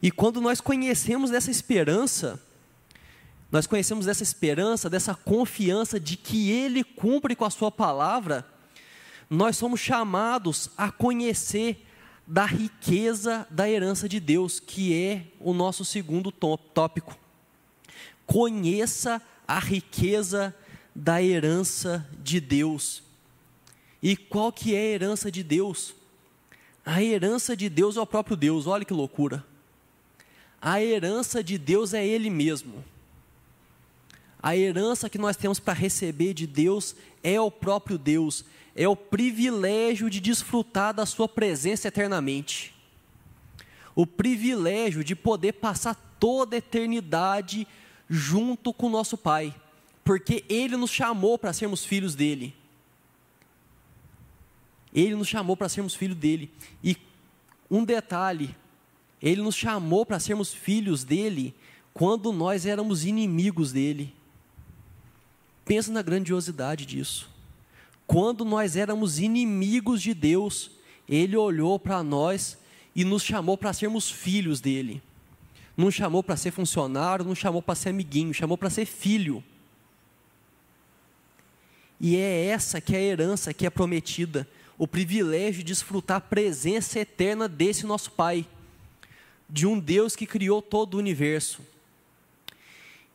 E 0.00 0.10
quando 0.10 0.40
nós 0.40 0.60
conhecemos 0.60 1.32
essa 1.32 1.50
esperança, 1.50 2.40
nós 3.50 3.66
conhecemos 3.66 4.06
dessa 4.06 4.22
esperança, 4.22 4.88
dessa 4.88 5.14
confiança 5.14 5.98
de 5.98 6.16
que 6.16 6.50
Ele 6.50 6.84
cumpre 6.84 7.34
com 7.34 7.44
a 7.44 7.50
Sua 7.50 7.70
palavra, 7.70 8.46
nós 9.28 9.56
somos 9.56 9.80
chamados 9.80 10.70
a 10.76 10.90
conhecer 10.90 11.84
da 12.26 12.44
riqueza 12.44 13.46
da 13.50 13.68
herança 13.68 14.08
de 14.08 14.20
Deus, 14.20 14.60
que 14.60 14.94
é 14.94 15.26
o 15.40 15.52
nosso 15.52 15.84
segundo 15.84 16.30
tópico. 16.32 17.16
Conheça 18.24 19.22
a 19.46 19.58
riqueza 19.58 20.54
da 20.94 21.22
herança 21.22 22.08
de 22.22 22.40
Deus. 22.40 23.02
E 24.02 24.16
qual 24.16 24.52
que 24.52 24.74
é 24.74 24.78
a 24.78 24.92
herança 24.92 25.30
de 25.30 25.42
Deus? 25.42 25.94
A 26.88 27.02
herança 27.02 27.56
de 27.56 27.68
Deus 27.68 27.96
é 27.96 28.00
o 28.00 28.06
próprio 28.06 28.36
Deus, 28.36 28.68
olha 28.68 28.84
que 28.84 28.92
loucura. 28.92 29.44
A 30.62 30.80
herança 30.80 31.42
de 31.42 31.58
Deus 31.58 31.92
é 31.92 32.06
Ele 32.06 32.30
mesmo. 32.30 32.84
A 34.40 34.56
herança 34.56 35.10
que 35.10 35.18
nós 35.18 35.36
temos 35.36 35.58
para 35.58 35.74
receber 35.74 36.32
de 36.32 36.46
Deus 36.46 36.94
é 37.24 37.40
o 37.40 37.50
próprio 37.50 37.98
Deus, 37.98 38.44
é 38.76 38.86
o 38.86 38.94
privilégio 38.94 40.08
de 40.08 40.20
desfrutar 40.20 40.94
da 40.94 41.04
Sua 41.04 41.28
presença 41.28 41.88
eternamente. 41.88 42.72
O 43.92 44.06
privilégio 44.06 45.02
de 45.02 45.16
poder 45.16 45.54
passar 45.54 45.96
toda 46.20 46.54
a 46.54 46.58
eternidade 46.58 47.66
junto 48.08 48.72
com 48.72 48.86
o 48.86 48.90
nosso 48.90 49.18
Pai, 49.18 49.52
porque 50.04 50.44
Ele 50.48 50.76
nos 50.76 50.92
chamou 50.92 51.36
para 51.36 51.52
sermos 51.52 51.84
filhos 51.84 52.14
dele. 52.14 52.54
Ele 54.96 55.14
nos 55.14 55.28
chamou 55.28 55.56
para 55.56 55.68
sermos 55.68 55.94
filhos 55.94 56.16
dele. 56.16 56.50
E 56.82 56.96
um 57.70 57.84
detalhe, 57.84 58.56
ele 59.20 59.42
nos 59.42 59.54
chamou 59.54 60.06
para 60.06 60.18
sermos 60.18 60.54
filhos 60.54 61.04
dele 61.04 61.54
quando 61.92 62.32
nós 62.32 62.64
éramos 62.64 63.04
inimigos 63.04 63.72
dele. 63.72 64.14
Pensa 65.66 65.92
na 65.92 66.00
grandiosidade 66.00 66.86
disso. 66.86 67.28
Quando 68.06 68.44
nós 68.44 68.76
éramos 68.76 69.18
inimigos 69.18 70.00
de 70.00 70.14
Deus, 70.14 70.70
Ele 71.08 71.36
olhou 71.36 71.78
para 71.78 72.02
nós 72.02 72.56
e 72.94 73.04
nos 73.04 73.22
chamou 73.22 73.58
para 73.58 73.72
sermos 73.72 74.08
filhos 74.08 74.60
dele. 74.60 75.02
Não 75.76 75.90
chamou 75.90 76.22
para 76.22 76.36
ser 76.36 76.52
funcionário, 76.52 77.24
não 77.24 77.34
chamou 77.34 77.60
para 77.60 77.74
ser 77.74 77.90
amiguinho, 77.90 78.32
chamou 78.32 78.56
para 78.56 78.70
ser 78.70 78.86
filho. 78.86 79.42
E 82.00 82.16
é 82.16 82.46
essa 82.46 82.80
que 82.80 82.94
é 82.94 82.98
a 82.98 83.02
herança 83.02 83.52
que 83.52 83.66
é 83.66 83.70
prometida, 83.70 84.48
o 84.78 84.86
privilégio 84.86 85.62
de 85.62 85.72
desfrutar 85.72 86.18
a 86.18 86.20
presença 86.20 86.98
eterna 86.98 87.48
desse 87.48 87.86
nosso 87.86 88.10
Pai, 88.10 88.46
de 89.48 89.66
um 89.66 89.78
Deus 89.78 90.14
que 90.14 90.26
criou 90.26 90.60
todo 90.60 90.94
o 90.94 90.98
universo. 90.98 91.62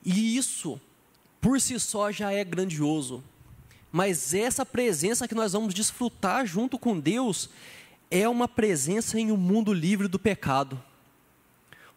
E 0.03 0.36
isso, 0.36 0.80
por 1.39 1.60
si 1.62 1.80
só, 1.80 2.12
já 2.12 2.32
é 2.32 2.44
grandioso. 2.44 3.24
Mas 3.91 4.34
essa 4.34 4.65
presença 4.65 5.27
que 5.27 5.36
nós 5.36 5.53
vamos 5.53 5.74
desfrutar 5.74 6.46
junto 6.46 6.80
com 6.80 7.00
Deus 7.00 7.50
é 8.10 8.27
uma 8.27 8.48
presença 8.48 9.20
em 9.20 9.32
um 9.32 9.38
mundo 9.38 9.74
livre 9.74 10.08
do 10.08 10.18
pecado. 10.18 10.82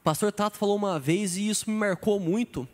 O 0.01 0.05
pastor 0.05 0.33
Tato 0.33 0.59
falou 0.59 0.77
uma 0.77 0.99
vez, 0.99 1.37
e 1.37 1.49
isso 1.49 1.71
me 1.71 1.77
marcou 1.77 2.21
muito, 2.21 2.69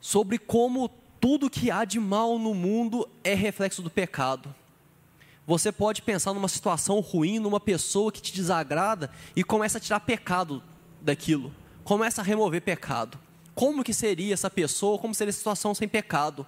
sobre 0.00 0.38
como 0.38 0.88
tudo 1.20 1.50
que 1.50 1.70
há 1.70 1.84
de 1.84 1.98
mal 1.98 2.38
no 2.38 2.54
mundo 2.54 3.08
é 3.22 3.34
reflexo 3.34 3.82
do 3.82 3.90
pecado. 3.90 4.54
Você 5.46 5.70
pode 5.70 6.02
pensar 6.02 6.34
numa 6.34 6.48
situação 6.48 7.00
ruim, 7.00 7.38
numa 7.38 7.60
pessoa 7.60 8.10
que 8.10 8.20
te 8.20 8.32
desagrada 8.32 9.10
e 9.34 9.44
começa 9.44 9.78
a 9.78 9.80
tirar 9.80 10.00
pecado 10.00 10.62
daquilo, 11.00 11.54
começa 11.84 12.20
a 12.20 12.24
remover 12.24 12.60
pecado. 12.62 13.18
Como 13.54 13.84
que 13.84 13.94
seria 13.94 14.34
essa 14.34 14.50
pessoa, 14.50 14.98
como 14.98 15.14
seria 15.14 15.30
a 15.30 15.34
situação 15.34 15.74
sem 15.74 15.88
pecado? 15.88 16.46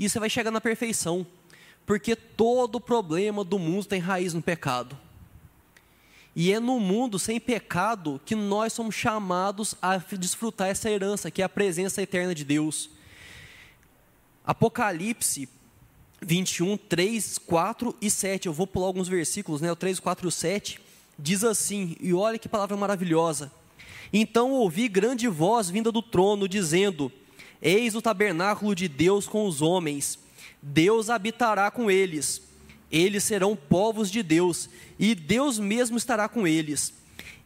e 0.00 0.08
você 0.08 0.18
vai 0.18 0.30
chegar 0.30 0.50
na 0.50 0.62
perfeição, 0.62 1.26
porque 1.84 2.16
todo 2.16 2.80
problema 2.80 3.44
do 3.44 3.58
mundo 3.58 3.84
tem 3.84 4.00
raiz 4.00 4.32
no 4.32 4.40
pecado. 4.40 4.98
E 6.34 6.50
é 6.50 6.58
no 6.58 6.80
mundo 6.80 7.18
sem 7.18 7.38
pecado 7.38 8.18
que 8.24 8.34
nós 8.34 8.72
somos 8.72 8.94
chamados 8.94 9.74
a 9.82 9.98
desfrutar 9.98 10.68
essa 10.68 10.88
herança, 10.88 11.30
que 11.30 11.42
é 11.42 11.44
a 11.44 11.50
presença 11.50 12.00
eterna 12.00 12.34
de 12.34 12.46
Deus. 12.46 12.88
Apocalipse 14.42 15.46
21, 16.20 16.76
3, 16.76 17.38
4 17.38 17.96
e 18.00 18.10
7. 18.10 18.46
Eu 18.46 18.52
vou 18.52 18.66
pular 18.66 18.86
alguns 18.86 19.08
versículos, 19.08 19.60
né? 19.60 19.70
O 19.72 19.76
3, 19.76 19.98
4 20.00 20.28
e 20.28 20.32
7. 20.32 20.80
Diz 21.18 21.44
assim, 21.44 21.96
e 22.00 22.14
olha 22.14 22.38
que 22.38 22.48
palavra 22.48 22.76
maravilhosa. 22.76 23.52
Então 24.12 24.52
ouvi 24.52 24.88
grande 24.88 25.28
voz 25.28 25.70
vinda 25.70 25.92
do 25.92 26.02
trono, 26.02 26.48
dizendo: 26.48 27.12
Eis 27.62 27.94
o 27.94 28.02
tabernáculo 28.02 28.74
de 28.74 28.88
Deus 28.88 29.26
com 29.26 29.46
os 29.46 29.62
homens. 29.62 30.18
Deus 30.62 31.08
habitará 31.08 31.70
com 31.70 31.90
eles. 31.90 32.42
Eles 32.90 33.22
serão 33.22 33.54
povos 33.54 34.10
de 34.10 34.22
Deus, 34.22 34.68
e 34.98 35.14
Deus 35.14 35.58
mesmo 35.60 35.96
estará 35.96 36.28
com 36.28 36.46
eles. 36.46 36.92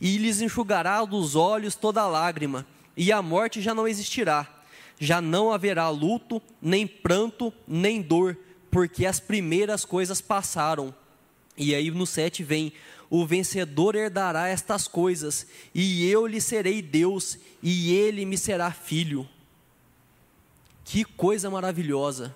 E 0.00 0.16
lhes 0.16 0.40
enxugará 0.40 1.04
dos 1.04 1.36
olhos 1.36 1.74
toda 1.74 2.06
lágrima, 2.06 2.66
e 2.96 3.12
a 3.12 3.20
morte 3.20 3.60
já 3.60 3.74
não 3.74 3.86
existirá. 3.86 4.48
Já 4.98 5.20
não 5.20 5.52
haverá 5.52 5.88
luto, 5.90 6.40
nem 6.62 6.86
pranto, 6.86 7.52
nem 7.68 8.00
dor, 8.00 8.38
porque 8.74 9.06
as 9.06 9.20
primeiras 9.20 9.84
coisas 9.84 10.20
passaram. 10.20 10.92
E 11.56 11.76
aí 11.76 11.92
no 11.92 12.04
7 12.04 12.42
vem: 12.42 12.72
O 13.08 13.24
vencedor 13.24 13.94
herdará 13.94 14.48
estas 14.48 14.88
coisas, 14.88 15.46
e 15.72 16.10
eu 16.10 16.26
lhe 16.26 16.40
serei 16.40 16.82
Deus, 16.82 17.38
e 17.62 17.94
ele 17.94 18.26
me 18.26 18.36
será 18.36 18.72
filho. 18.72 19.28
Que 20.84 21.04
coisa 21.04 21.48
maravilhosa! 21.48 22.34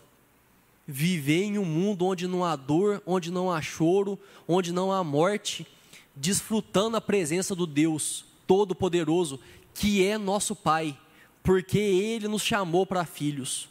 Viver 0.87 1.43
em 1.43 1.59
um 1.59 1.65
mundo 1.65 2.07
onde 2.07 2.29
não 2.29 2.45
há 2.45 2.55
dor, 2.55 3.03
onde 3.05 3.33
não 3.33 3.51
há 3.51 3.61
choro, 3.61 4.17
onde 4.47 4.73
não 4.73 4.93
há 4.93 5.03
morte, 5.03 5.67
desfrutando 6.15 6.97
a 6.97 7.01
presença 7.01 7.53
do 7.53 7.67
Deus 7.67 8.25
Todo-Poderoso, 8.47 9.41
que 9.75 10.07
é 10.07 10.17
nosso 10.17 10.55
Pai, 10.55 10.97
porque 11.43 11.79
Ele 11.79 12.29
nos 12.29 12.43
chamou 12.43 12.87
para 12.87 13.05
filhos. 13.05 13.69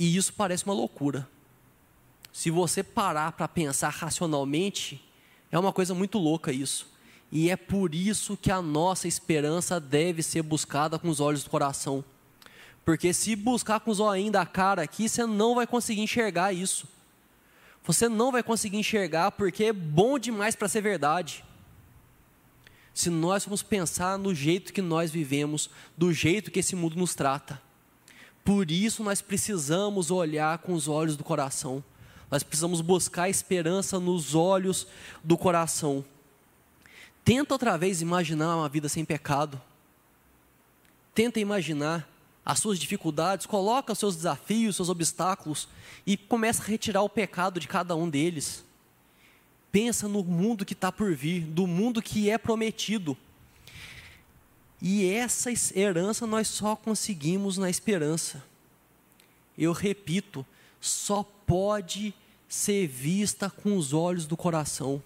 E 0.00 0.16
isso 0.16 0.32
parece 0.32 0.64
uma 0.64 0.72
loucura. 0.72 1.28
Se 2.32 2.50
você 2.50 2.82
parar 2.82 3.32
para 3.32 3.46
pensar 3.46 3.90
racionalmente, 3.90 4.98
é 5.52 5.58
uma 5.58 5.74
coisa 5.74 5.94
muito 5.94 6.16
louca 6.16 6.50
isso. 6.50 6.90
E 7.30 7.50
é 7.50 7.56
por 7.56 7.94
isso 7.94 8.34
que 8.34 8.50
a 8.50 8.62
nossa 8.62 9.06
esperança 9.06 9.78
deve 9.78 10.22
ser 10.22 10.40
buscada 10.40 10.98
com 10.98 11.10
os 11.10 11.20
olhos 11.20 11.44
do 11.44 11.50
coração. 11.50 12.02
Porque 12.82 13.12
se 13.12 13.36
buscar 13.36 13.78
com 13.80 13.90
os 13.90 14.00
olhos 14.00 14.32
da 14.32 14.46
cara 14.46 14.80
aqui, 14.80 15.06
você 15.06 15.26
não 15.26 15.54
vai 15.54 15.66
conseguir 15.66 16.00
enxergar 16.00 16.50
isso. 16.50 16.88
Você 17.84 18.08
não 18.08 18.32
vai 18.32 18.42
conseguir 18.42 18.78
enxergar 18.78 19.32
porque 19.32 19.64
é 19.64 19.72
bom 19.72 20.18
demais 20.18 20.56
para 20.56 20.66
ser 20.66 20.80
verdade. 20.80 21.44
Se 22.94 23.10
nós 23.10 23.44
formos 23.44 23.62
pensar 23.62 24.16
no 24.16 24.34
jeito 24.34 24.72
que 24.72 24.80
nós 24.80 25.10
vivemos, 25.10 25.68
do 25.94 26.10
jeito 26.10 26.50
que 26.50 26.60
esse 26.60 26.74
mundo 26.74 26.96
nos 26.96 27.14
trata. 27.14 27.60
Por 28.50 28.68
isso 28.68 29.04
nós 29.04 29.22
precisamos 29.22 30.10
olhar 30.10 30.58
com 30.58 30.72
os 30.72 30.88
olhos 30.88 31.16
do 31.16 31.22
coração. 31.22 31.84
Nós 32.28 32.42
precisamos 32.42 32.80
buscar 32.80 33.28
esperança 33.28 34.00
nos 34.00 34.34
olhos 34.34 34.88
do 35.22 35.38
coração. 35.38 36.04
Tenta 37.24 37.54
outra 37.54 37.78
vez 37.78 38.02
imaginar 38.02 38.56
uma 38.56 38.68
vida 38.68 38.88
sem 38.88 39.04
pecado. 39.04 39.62
Tenta 41.14 41.38
imaginar 41.38 42.08
as 42.44 42.58
suas 42.58 42.76
dificuldades, 42.76 43.46
coloca 43.46 43.92
os 43.92 44.00
seus 44.00 44.16
desafios, 44.16 44.70
os 44.70 44.76
seus 44.78 44.88
obstáculos 44.88 45.68
e 46.04 46.16
começa 46.16 46.60
a 46.60 46.66
retirar 46.66 47.02
o 47.02 47.08
pecado 47.08 47.60
de 47.60 47.68
cada 47.68 47.94
um 47.94 48.10
deles. 48.10 48.64
Pensa 49.70 50.08
no 50.08 50.24
mundo 50.24 50.64
que 50.64 50.72
está 50.72 50.90
por 50.90 51.14
vir, 51.14 51.44
do 51.44 51.68
mundo 51.68 52.02
que 52.02 52.28
é 52.28 52.36
prometido. 52.36 53.16
E 54.80 55.08
essa 55.10 55.50
herança 55.78 56.26
nós 56.26 56.48
só 56.48 56.74
conseguimos 56.74 57.58
na 57.58 57.68
esperança. 57.68 58.42
Eu 59.56 59.72
repito, 59.72 60.44
só 60.80 61.22
pode 61.46 62.14
ser 62.48 62.86
vista 62.86 63.50
com 63.50 63.76
os 63.76 63.92
olhos 63.92 64.26
do 64.26 64.36
coração 64.36 65.02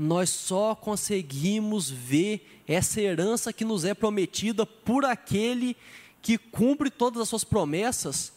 nós 0.00 0.30
só 0.30 0.74
conseguimos 0.74 1.90
ver 1.90 2.62
essa 2.66 3.00
herança 3.00 3.52
que 3.52 3.64
nos 3.64 3.84
é 3.84 3.92
prometida 3.92 4.64
por 4.64 5.04
aquele 5.04 5.76
que 6.22 6.38
cumpre 6.38 6.90
todas 6.90 7.20
as 7.22 7.28
suas 7.28 7.44
promessas. 7.44 8.32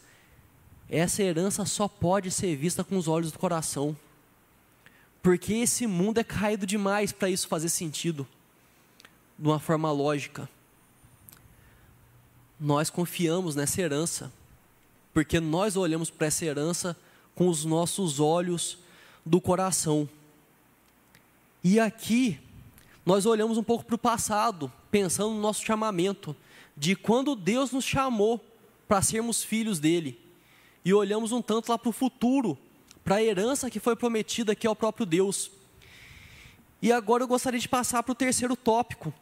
Essa 0.90 1.22
herança 1.22 1.64
só 1.64 1.88
pode 1.88 2.30
ser 2.30 2.54
vista 2.56 2.84
com 2.84 2.98
os 2.98 3.08
olhos 3.08 3.32
do 3.32 3.38
coração. 3.38 3.96
Porque 5.22 5.54
esse 5.54 5.86
mundo 5.86 6.18
é 6.18 6.24
caído 6.24 6.66
demais 6.66 7.12
para 7.12 7.30
isso 7.30 7.48
fazer 7.48 7.70
sentido, 7.70 8.26
de 9.38 9.48
uma 9.48 9.58
forma 9.58 9.90
lógica. 9.90 10.48
Nós 12.58 12.90
confiamos 12.90 13.54
nessa 13.54 13.80
herança, 13.80 14.32
porque 15.12 15.40
nós 15.40 15.76
olhamos 15.76 16.10
para 16.10 16.28
essa 16.28 16.44
herança 16.44 16.96
com 17.34 17.48
os 17.48 17.64
nossos 17.64 18.20
olhos 18.20 18.78
do 19.24 19.40
coração. 19.40 20.08
E 21.62 21.80
aqui 21.80 22.38
nós 23.04 23.26
olhamos 23.26 23.58
um 23.58 23.62
pouco 23.62 23.84
para 23.84 23.94
o 23.94 23.98
passado, 23.98 24.72
pensando 24.90 25.34
no 25.34 25.40
nosso 25.40 25.64
chamamento, 25.64 26.34
de 26.76 26.96
quando 26.96 27.36
Deus 27.36 27.70
nos 27.70 27.84
chamou 27.84 28.40
para 28.88 29.02
sermos 29.02 29.42
filhos 29.42 29.78
dele. 29.78 30.18
E 30.84 30.92
olhamos 30.92 31.32
um 31.32 31.42
tanto 31.42 31.70
lá 31.70 31.78
para 31.78 31.88
o 31.88 31.92
futuro, 31.92 32.56
para 33.04 33.16
a 33.16 33.22
herança 33.22 33.70
que 33.70 33.80
foi 33.80 33.96
prometida 33.96 34.54
que 34.54 34.66
é 34.66 34.70
o 34.70 34.76
próprio 34.76 35.06
Deus. 35.06 35.50
E 36.80 36.92
agora 36.92 37.22
eu 37.22 37.28
gostaria 37.28 37.58
de 37.58 37.68
passar 37.68 38.02
para 38.02 38.12
o 38.12 38.14
terceiro 38.14 38.56
tópico, 38.56 39.12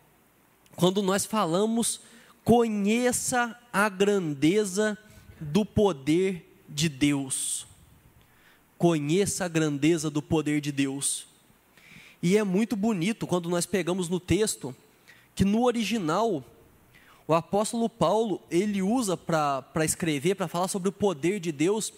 quando 0.77 1.03
nós 1.03 1.25
falamos, 1.25 2.01
conheça 2.45 3.59
a 3.73 3.89
grandeza 3.89 4.97
do 5.41 5.65
poder 5.65 6.63
de 6.69 6.89
Deus. 6.89 7.67
Conheça 8.79 9.45
a 9.45 9.49
grandeza 9.49 10.11
do 10.11 10.21
poder 10.21 10.61
de 10.61 10.73
Deus. 10.73 11.27
E 12.23 12.37
é 12.37 12.45
muito 12.45 12.77
bonito 12.77 13.27
quando 13.27 13.49
nós 13.49 13.67
pegamos 13.67 14.09
no 14.09 14.21
texto 14.21 14.75
que 15.35 15.45
no 15.45 15.65
original 15.65 16.45
o 17.27 17.35
apóstolo 17.35 17.89
Paulo, 17.89 18.43
ele 18.51 18.83
usa 18.83 19.17
para 19.17 19.85
escrever, 19.85 20.35
para 20.35 20.49
falar 20.49 20.69
sobre 20.69 20.89
o 20.89 20.93
poder 20.93 21.39
de 21.39 21.53
Deus, 21.53 21.93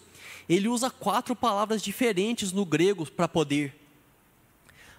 ele 0.47 0.67
usa 0.67 0.89
quatro 0.89 1.35
palavras 1.35 1.81
diferentes 1.81 2.51
no 2.51 2.63
grego 2.63 3.09
para 3.11 3.27
poder. 3.27 3.75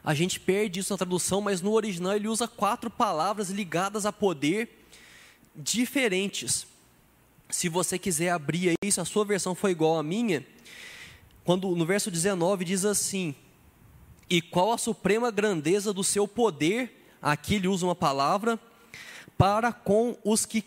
A 0.07 0.15
gente 0.15 0.39
perde 0.39 0.79
isso 0.79 0.93
na 0.93 0.97
tradução, 0.97 1.41
mas 1.41 1.61
no 1.61 1.73
original 1.73 2.15
ele 2.15 2.29
usa 2.29 2.47
quatro 2.47 2.89
palavras 2.89 3.51
ligadas 3.51 4.07
a 4.07 4.13
poder 4.13 4.87
diferentes. 5.53 6.65
Se 7.51 7.69
você 7.69 7.99
quiser 7.99 8.31
abrir 8.31 8.77
aí, 8.81 8.93
se 8.93 9.01
a 9.01 9.05
sua 9.05 9.25
versão 9.25 9.53
for 9.53 9.69
igual 9.69 9.99
à 9.99 10.05
minha, 10.05 10.47
quando 11.45 11.75
no 11.75 11.85
verso 11.85 12.09
19 12.09 12.65
diz 12.65 12.85
assim: 12.85 13.35
E 14.31 14.41
qual 14.41 14.73
a 14.73 14.79
suprema 14.79 15.33
grandeza 15.33 15.93
do 15.93 16.05
seu 16.05 16.29
poder? 16.29 17.09
Aqui 17.21 17.57
ele 17.57 17.67
usa 17.67 17.85
uma 17.85 17.97
palavra 17.97 18.61
para 19.37 19.73
com 19.73 20.17
os 20.25 20.47
que 20.47 20.65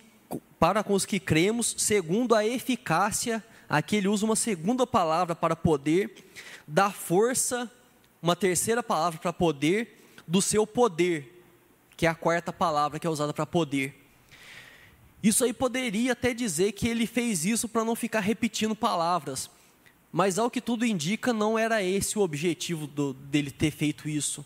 para 0.60 0.84
com 0.84 0.94
os 0.94 1.06
que 1.06 1.18
cremos, 1.18 1.76
segundo 1.78 2.36
a 2.36 2.46
eficácia, 2.46 3.42
aqui 3.70 3.96
ele 3.96 4.10
usa 4.10 4.26
uma 4.26 4.36
segunda 4.36 4.86
palavra 4.86 5.34
para 5.34 5.56
poder, 5.56 6.30
da 6.68 6.92
força, 6.92 7.72
uma 8.22 8.36
terceira 8.36 8.84
palavra 8.84 9.20
para 9.20 9.34
poder, 9.34 10.04
do 10.28 10.42
seu 10.42 10.68
poder, 10.68 11.44
que 11.98 12.06
é 12.06 12.10
a 12.10 12.16
quarta 12.16 12.54
palavra 12.54 13.00
que 13.00 13.08
é 13.08 13.10
usada 13.10 13.34
para 13.34 13.46
poder. 13.46 13.96
Isso 15.22 15.44
aí 15.44 15.52
poderia 15.52 16.14
até 16.14 16.34
dizer 16.34 16.72
que 16.72 16.88
ele 16.88 17.06
fez 17.06 17.46
isso 17.46 17.68
para 17.68 17.84
não 17.84 17.96
ficar 17.96 18.22
repetindo 18.22 18.76
palavras, 18.76 19.50
mas 20.12 20.40
ao 20.40 20.50
que 20.50 20.62
tudo 20.62 20.86
indica, 20.86 21.34
não 21.34 21.58
era 21.58 21.84
esse 21.84 22.18
o 22.18 22.22
objetivo 22.22 22.88
do, 22.88 23.14
dele 23.14 23.52
ter 23.52 23.72
feito 23.72 24.08
isso. 24.08 24.46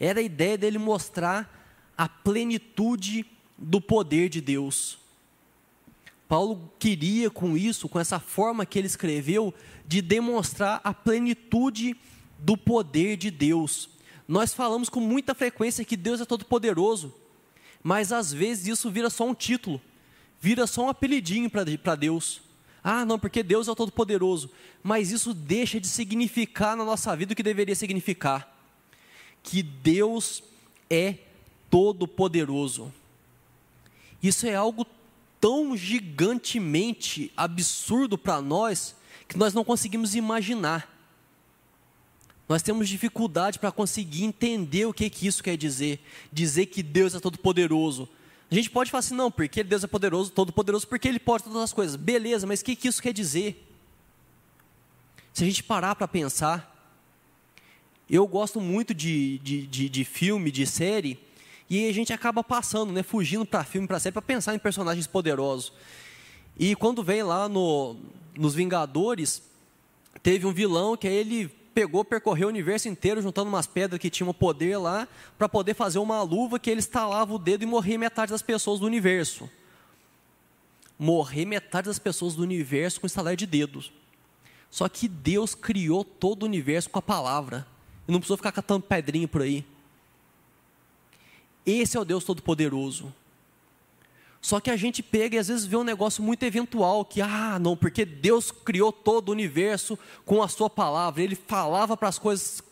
Era 0.00 0.20
a 0.20 0.22
ideia 0.22 0.56
dele 0.58 0.78
mostrar 0.78 1.92
a 1.96 2.08
plenitude 2.08 3.24
do 3.56 3.80
poder 3.80 4.28
de 4.28 4.40
Deus. 4.40 4.98
Paulo 6.26 6.72
queria 6.78 7.30
com 7.30 7.56
isso, 7.56 7.88
com 7.88 8.00
essa 8.00 8.18
forma 8.18 8.66
que 8.66 8.78
ele 8.78 8.86
escreveu, 8.86 9.54
de 9.86 10.00
demonstrar 10.00 10.80
a 10.82 10.92
plenitude 10.92 11.96
do 12.44 12.56
poder 12.56 13.16
de 13.16 13.30
Deus. 13.30 13.88
Nós 14.28 14.52
falamos 14.52 14.88
com 14.88 15.00
muita 15.00 15.34
frequência 15.34 15.84
que 15.84 15.96
Deus 15.96 16.20
é 16.20 16.24
todo-poderoso, 16.24 17.12
mas 17.82 18.12
às 18.12 18.32
vezes 18.32 18.66
isso 18.66 18.90
vira 18.90 19.08
só 19.08 19.26
um 19.26 19.34
título, 19.34 19.80
vira 20.40 20.66
só 20.66 20.84
um 20.84 20.88
apelidinho 20.88 21.48
para 21.50 21.94
Deus. 21.94 22.42
Ah, 22.82 23.04
não, 23.04 23.18
porque 23.18 23.42
Deus 23.42 23.66
é 23.66 23.74
todo-poderoso. 23.74 24.50
Mas 24.82 25.10
isso 25.10 25.32
deixa 25.32 25.80
de 25.80 25.88
significar 25.88 26.76
na 26.76 26.84
nossa 26.84 27.16
vida 27.16 27.32
o 27.32 27.36
que 27.36 27.42
deveria 27.42 27.74
significar: 27.74 28.54
que 29.42 29.62
Deus 29.62 30.42
é 30.90 31.16
todo-poderoso. 31.70 32.92
Isso 34.22 34.46
é 34.46 34.54
algo 34.54 34.86
tão 35.40 35.74
gigantemente 35.76 37.32
absurdo 37.34 38.18
para 38.18 38.40
nós 38.42 38.94
que 39.26 39.38
nós 39.38 39.54
não 39.54 39.64
conseguimos 39.64 40.14
imaginar. 40.14 40.93
Nós 42.48 42.62
temos 42.62 42.88
dificuldade 42.88 43.58
para 43.58 43.72
conseguir 43.72 44.24
entender 44.24 44.86
o 44.86 44.92
que, 44.92 45.08
que 45.08 45.26
isso 45.26 45.42
quer 45.42 45.56
dizer. 45.56 46.00
Dizer 46.32 46.66
que 46.66 46.82
Deus 46.82 47.14
é 47.14 47.20
todo-poderoso. 47.20 48.08
A 48.50 48.54
gente 48.54 48.70
pode 48.70 48.90
falar 48.90 49.00
assim, 49.00 49.14
não, 49.14 49.30
porque 49.30 49.64
Deus 49.64 49.82
é 49.82 49.86
poderoso, 49.86 50.30
todo-poderoso, 50.30 50.86
porque 50.86 51.08
Ele 51.08 51.18
pode 51.18 51.44
todas 51.44 51.62
as 51.62 51.72
coisas. 51.72 51.96
Beleza, 51.96 52.46
mas 52.46 52.60
o 52.60 52.64
que, 52.64 52.76
que 52.76 52.88
isso 52.88 53.02
quer 53.02 53.12
dizer? 53.12 53.66
Se 55.32 55.42
a 55.42 55.46
gente 55.46 55.62
parar 55.62 55.94
para 55.96 56.06
pensar, 56.06 56.70
eu 58.08 58.26
gosto 58.26 58.60
muito 58.60 58.94
de, 58.94 59.38
de, 59.38 59.66
de, 59.66 59.88
de 59.88 60.04
filme, 60.04 60.50
de 60.50 60.66
série, 60.66 61.18
e 61.68 61.88
a 61.88 61.92
gente 61.92 62.12
acaba 62.12 62.44
passando, 62.44 62.92
né, 62.92 63.02
fugindo 63.02 63.46
para 63.46 63.64
filme, 63.64 63.88
para 63.88 63.98
série, 63.98 64.12
para 64.12 64.22
pensar 64.22 64.54
em 64.54 64.58
personagens 64.58 65.06
poderosos. 65.06 65.72
E 66.58 66.76
quando 66.76 67.02
vem 67.02 67.22
lá 67.22 67.48
no, 67.48 67.96
nos 68.36 68.54
Vingadores, 68.54 69.42
teve 70.22 70.46
um 70.46 70.52
vilão 70.52 70.96
que 70.96 71.08
ele 71.08 71.50
pegou, 71.74 72.04
percorreu 72.04 72.46
o 72.46 72.50
universo 72.50 72.88
inteiro, 72.88 73.20
juntando 73.20 73.48
umas 73.48 73.66
pedras 73.66 74.00
que 74.00 74.08
tinham 74.08 74.32
poder 74.32 74.76
lá, 74.76 75.08
para 75.36 75.48
poder 75.48 75.74
fazer 75.74 75.98
uma 75.98 76.22
luva 76.22 76.58
que 76.58 76.70
ele 76.70 76.80
estalava 76.80 77.34
o 77.34 77.38
dedo 77.38 77.64
e 77.64 77.66
morria 77.66 77.98
metade 77.98 78.30
das 78.30 78.42
pessoas 78.42 78.80
do 78.80 78.86
universo. 78.86 79.50
Morrer 80.98 81.44
metade 81.44 81.88
das 81.88 81.98
pessoas 81.98 82.34
do 82.34 82.42
universo 82.42 83.00
com 83.00 83.06
estalar 83.06 83.34
de 83.34 83.46
dedos. 83.46 83.92
Só 84.70 84.88
que 84.88 85.08
Deus 85.08 85.54
criou 85.54 86.04
todo 86.04 86.44
o 86.44 86.46
universo 86.46 86.88
com 86.88 86.98
a 86.98 87.02
palavra. 87.02 87.66
E 88.06 88.12
não 88.12 88.20
precisou 88.20 88.36
ficar 88.36 88.52
catando 88.52 88.84
pedrinha 88.84 89.26
por 89.26 89.42
aí. 89.42 89.64
Esse 91.66 91.96
é 91.96 92.00
o 92.00 92.04
Deus 92.04 92.24
Todo-Poderoso. 92.24 93.12
Só 94.44 94.60
que 94.60 94.70
a 94.70 94.76
gente 94.76 95.02
pega 95.02 95.36
e 95.36 95.38
às 95.38 95.48
vezes 95.48 95.64
vê 95.64 95.74
um 95.74 95.82
negócio 95.82 96.22
muito 96.22 96.42
eventual, 96.42 97.02
que, 97.02 97.22
ah, 97.22 97.58
não, 97.58 97.74
porque 97.74 98.04
Deus 98.04 98.50
criou 98.50 98.92
todo 98.92 99.30
o 99.30 99.32
universo 99.32 99.98
com 100.22 100.42
a 100.42 100.48
sua 100.48 100.68
palavra, 100.68 101.22
Ele 101.22 101.34
falava 101.34 101.96
para 101.96 102.10
as 102.10 102.18
coisas, 102.18 102.62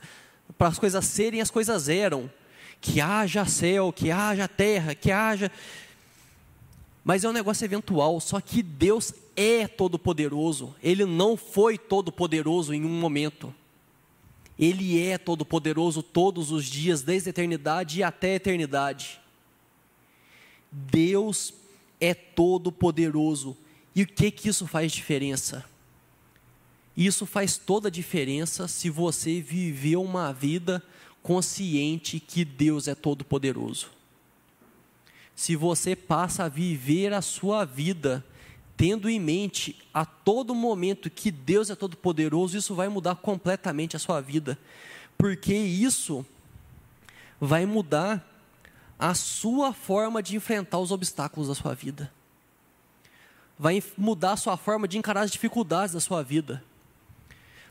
para 0.58 0.68
as 0.68 0.78
coisas 0.78 1.02
serem 1.06 1.40
as 1.40 1.50
coisas 1.50 1.88
eram. 1.88 2.30
Que 2.78 3.00
haja 3.00 3.46
céu, 3.46 3.90
que 3.90 4.10
haja 4.10 4.46
terra, 4.46 4.94
que 4.94 5.10
haja. 5.10 5.50
Mas 7.02 7.24
é 7.24 7.28
um 7.30 7.32
negócio 7.32 7.64
eventual, 7.64 8.20
só 8.20 8.38
que 8.38 8.62
Deus 8.62 9.14
é 9.34 9.66
todo-poderoso, 9.66 10.74
Ele 10.82 11.06
não 11.06 11.38
foi 11.38 11.78
todo-poderoso 11.78 12.74
em 12.74 12.84
um 12.84 13.00
momento. 13.00 13.52
Ele 14.58 15.02
é 15.02 15.16
todo-poderoso 15.16 16.02
todos 16.02 16.52
os 16.52 16.66
dias, 16.66 17.00
desde 17.00 17.30
a 17.30 17.30
eternidade 17.30 18.00
e 18.00 18.02
até 18.02 18.32
a 18.32 18.34
eternidade. 18.34 19.22
Deus 20.70 21.61
é 22.02 22.12
todo-poderoso. 22.12 23.56
E 23.94 24.02
o 24.02 24.06
que 24.06 24.32
que 24.32 24.48
isso 24.48 24.66
faz 24.66 24.90
diferença? 24.90 25.64
Isso 26.96 27.24
faz 27.24 27.56
toda 27.56 27.86
a 27.86 27.90
diferença 27.90 28.66
se 28.66 28.90
você 28.90 29.40
viver 29.40 29.96
uma 29.96 30.32
vida 30.32 30.82
consciente 31.22 32.18
que 32.18 32.44
Deus 32.44 32.88
é 32.88 32.94
todo-poderoso. 32.94 33.88
Se 35.36 35.54
você 35.54 35.94
passa 35.94 36.44
a 36.44 36.48
viver 36.48 37.12
a 37.12 37.22
sua 37.22 37.64
vida 37.64 38.24
tendo 38.76 39.08
em 39.08 39.20
mente 39.20 39.78
a 39.94 40.04
todo 40.04 40.56
momento 40.56 41.08
que 41.08 41.30
Deus 41.30 41.70
é 41.70 41.76
todo 41.76 41.96
poderoso, 41.96 42.58
isso 42.58 42.74
vai 42.74 42.88
mudar 42.88 43.14
completamente 43.14 43.94
a 43.94 43.98
sua 43.98 44.20
vida, 44.20 44.58
porque 45.16 45.54
isso 45.54 46.26
vai 47.40 47.64
mudar 47.64 48.31
a 49.02 49.14
sua 49.14 49.72
forma 49.72 50.22
de 50.22 50.36
enfrentar 50.36 50.78
os 50.78 50.92
obstáculos 50.92 51.48
da 51.48 51.56
sua 51.56 51.74
vida. 51.74 52.08
Vai 53.58 53.82
mudar 53.98 54.34
a 54.34 54.36
sua 54.36 54.56
forma 54.56 54.86
de 54.86 54.96
encarar 54.96 55.22
as 55.22 55.32
dificuldades 55.32 55.92
da 55.92 55.98
sua 55.98 56.22
vida. 56.22 56.62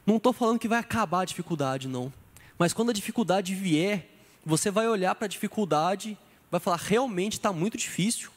Não 0.06 0.18
estou 0.18 0.34
falando 0.34 0.60
que 0.60 0.68
vai 0.68 0.80
acabar 0.80 1.22
a 1.22 1.26
dificuldade, 1.26 1.88
não. 1.88 2.12
Mas 2.60 2.74
quando 2.74 2.90
a 2.90 2.94
dificuldade 2.94 3.56
vier, 3.56 4.10
você 4.46 4.70
vai 4.70 4.90
olhar 4.90 5.16
para 5.16 5.24
a 5.24 5.30
dificuldade, 5.30 6.18
vai 6.52 6.60
falar: 6.60 6.76
realmente 6.76 7.34
está 7.34 7.54
muito 7.54 7.78
difícil, 7.78 8.30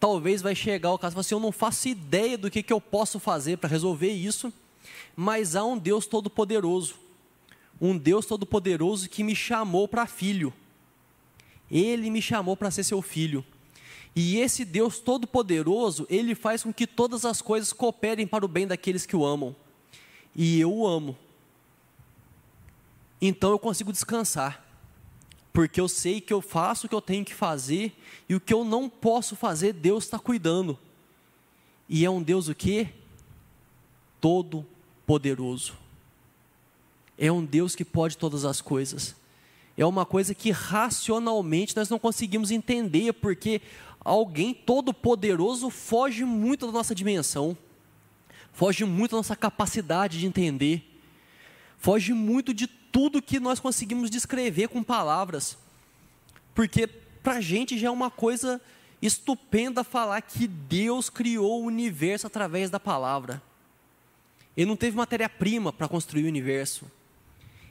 talvez 0.00 0.42
vai 0.42 0.56
chegar 0.56 0.90
o 0.90 0.98
caso, 0.98 1.16
assim, 1.20 1.36
eu 1.36 1.40
não 1.40 1.52
faço 1.52 1.86
ideia 1.86 2.36
do 2.36 2.50
que, 2.50 2.60
que 2.60 2.72
eu 2.72 2.80
posso 2.80 3.20
fazer 3.20 3.58
para 3.58 3.70
resolver 3.70 4.10
isso, 4.10 4.52
mas 5.14 5.54
há 5.54 5.64
um 5.64 5.78
Deus 5.78 6.06
todo-poderoso, 6.06 6.96
um 7.80 7.96
Deus 7.96 8.26
todo-poderoso 8.26 9.08
que 9.08 9.22
me 9.22 9.36
chamou 9.36 9.86
para 9.86 10.08
filho, 10.08 10.52
ele 11.70 12.10
me 12.10 12.22
chamou 12.22 12.56
para 12.56 12.70
ser 12.70 12.84
seu 12.84 13.00
filho, 13.02 13.44
e 14.14 14.38
esse 14.38 14.64
Deus 14.64 14.98
todo-poderoso, 14.98 16.06
ele 16.08 16.34
faz 16.34 16.62
com 16.62 16.72
que 16.72 16.86
todas 16.86 17.24
as 17.24 17.42
coisas 17.42 17.72
cooperem 17.72 18.26
para 18.26 18.44
o 18.44 18.48
bem 18.48 18.66
daqueles 18.66 19.04
que 19.04 19.16
o 19.16 19.24
amam, 19.24 19.54
e 20.34 20.60
eu 20.60 20.72
o 20.72 20.86
amo, 20.86 21.16
então 23.20 23.50
eu 23.50 23.58
consigo 23.58 23.92
descansar, 23.92 24.64
porque 25.52 25.80
eu 25.80 25.88
sei 25.88 26.20
que 26.20 26.32
eu 26.32 26.42
faço 26.42 26.86
o 26.86 26.88
que 26.88 26.94
eu 26.94 27.00
tenho 27.00 27.24
que 27.24 27.32
fazer 27.32 27.96
e 28.28 28.34
o 28.34 28.40
que 28.40 28.52
eu 28.52 28.62
não 28.62 28.90
posso 28.90 29.34
fazer, 29.34 29.72
Deus 29.72 30.04
está 30.04 30.18
cuidando. 30.18 30.78
E 31.88 32.04
é 32.04 32.10
um 32.10 32.22
Deus 32.22 32.48
o 32.48 32.54
que? 32.54 32.88
Todo 34.20 34.66
poderoso. 35.06 35.74
é 37.16 37.32
um 37.32 37.42
Deus 37.42 37.74
que 37.74 37.86
pode 37.86 38.18
todas 38.18 38.44
as 38.44 38.60
coisas. 38.60 39.16
É 39.76 39.84
uma 39.84 40.06
coisa 40.06 40.34
que 40.34 40.50
racionalmente 40.50 41.76
nós 41.76 41.88
não 41.88 41.98
conseguimos 41.98 42.50
entender, 42.50 43.12
porque 43.12 43.60
alguém 44.00 44.54
todo-poderoso 44.54 45.68
foge 45.68 46.24
muito 46.24 46.66
da 46.66 46.72
nossa 46.72 46.94
dimensão, 46.94 47.56
foge 48.52 48.84
muito 48.84 49.10
da 49.10 49.16
nossa 49.18 49.36
capacidade 49.36 50.18
de 50.18 50.26
entender, 50.26 50.82
foge 51.76 52.14
muito 52.14 52.54
de 52.54 52.66
tudo 52.66 53.20
que 53.20 53.38
nós 53.38 53.60
conseguimos 53.60 54.08
descrever 54.08 54.68
com 54.68 54.82
palavras. 54.82 55.58
Porque 56.54 56.86
para 56.86 57.34
a 57.34 57.40
gente 57.40 57.78
já 57.78 57.88
é 57.88 57.90
uma 57.90 58.10
coisa 58.10 58.60
estupenda 59.02 59.84
falar 59.84 60.22
que 60.22 60.46
Deus 60.48 61.10
criou 61.10 61.62
o 61.62 61.66
universo 61.66 62.26
através 62.26 62.70
da 62.70 62.80
palavra. 62.80 63.42
Ele 64.56 64.66
não 64.66 64.76
teve 64.76 64.96
matéria-prima 64.96 65.72
para 65.72 65.86
construir 65.86 66.24
o 66.24 66.28
universo. 66.28 66.90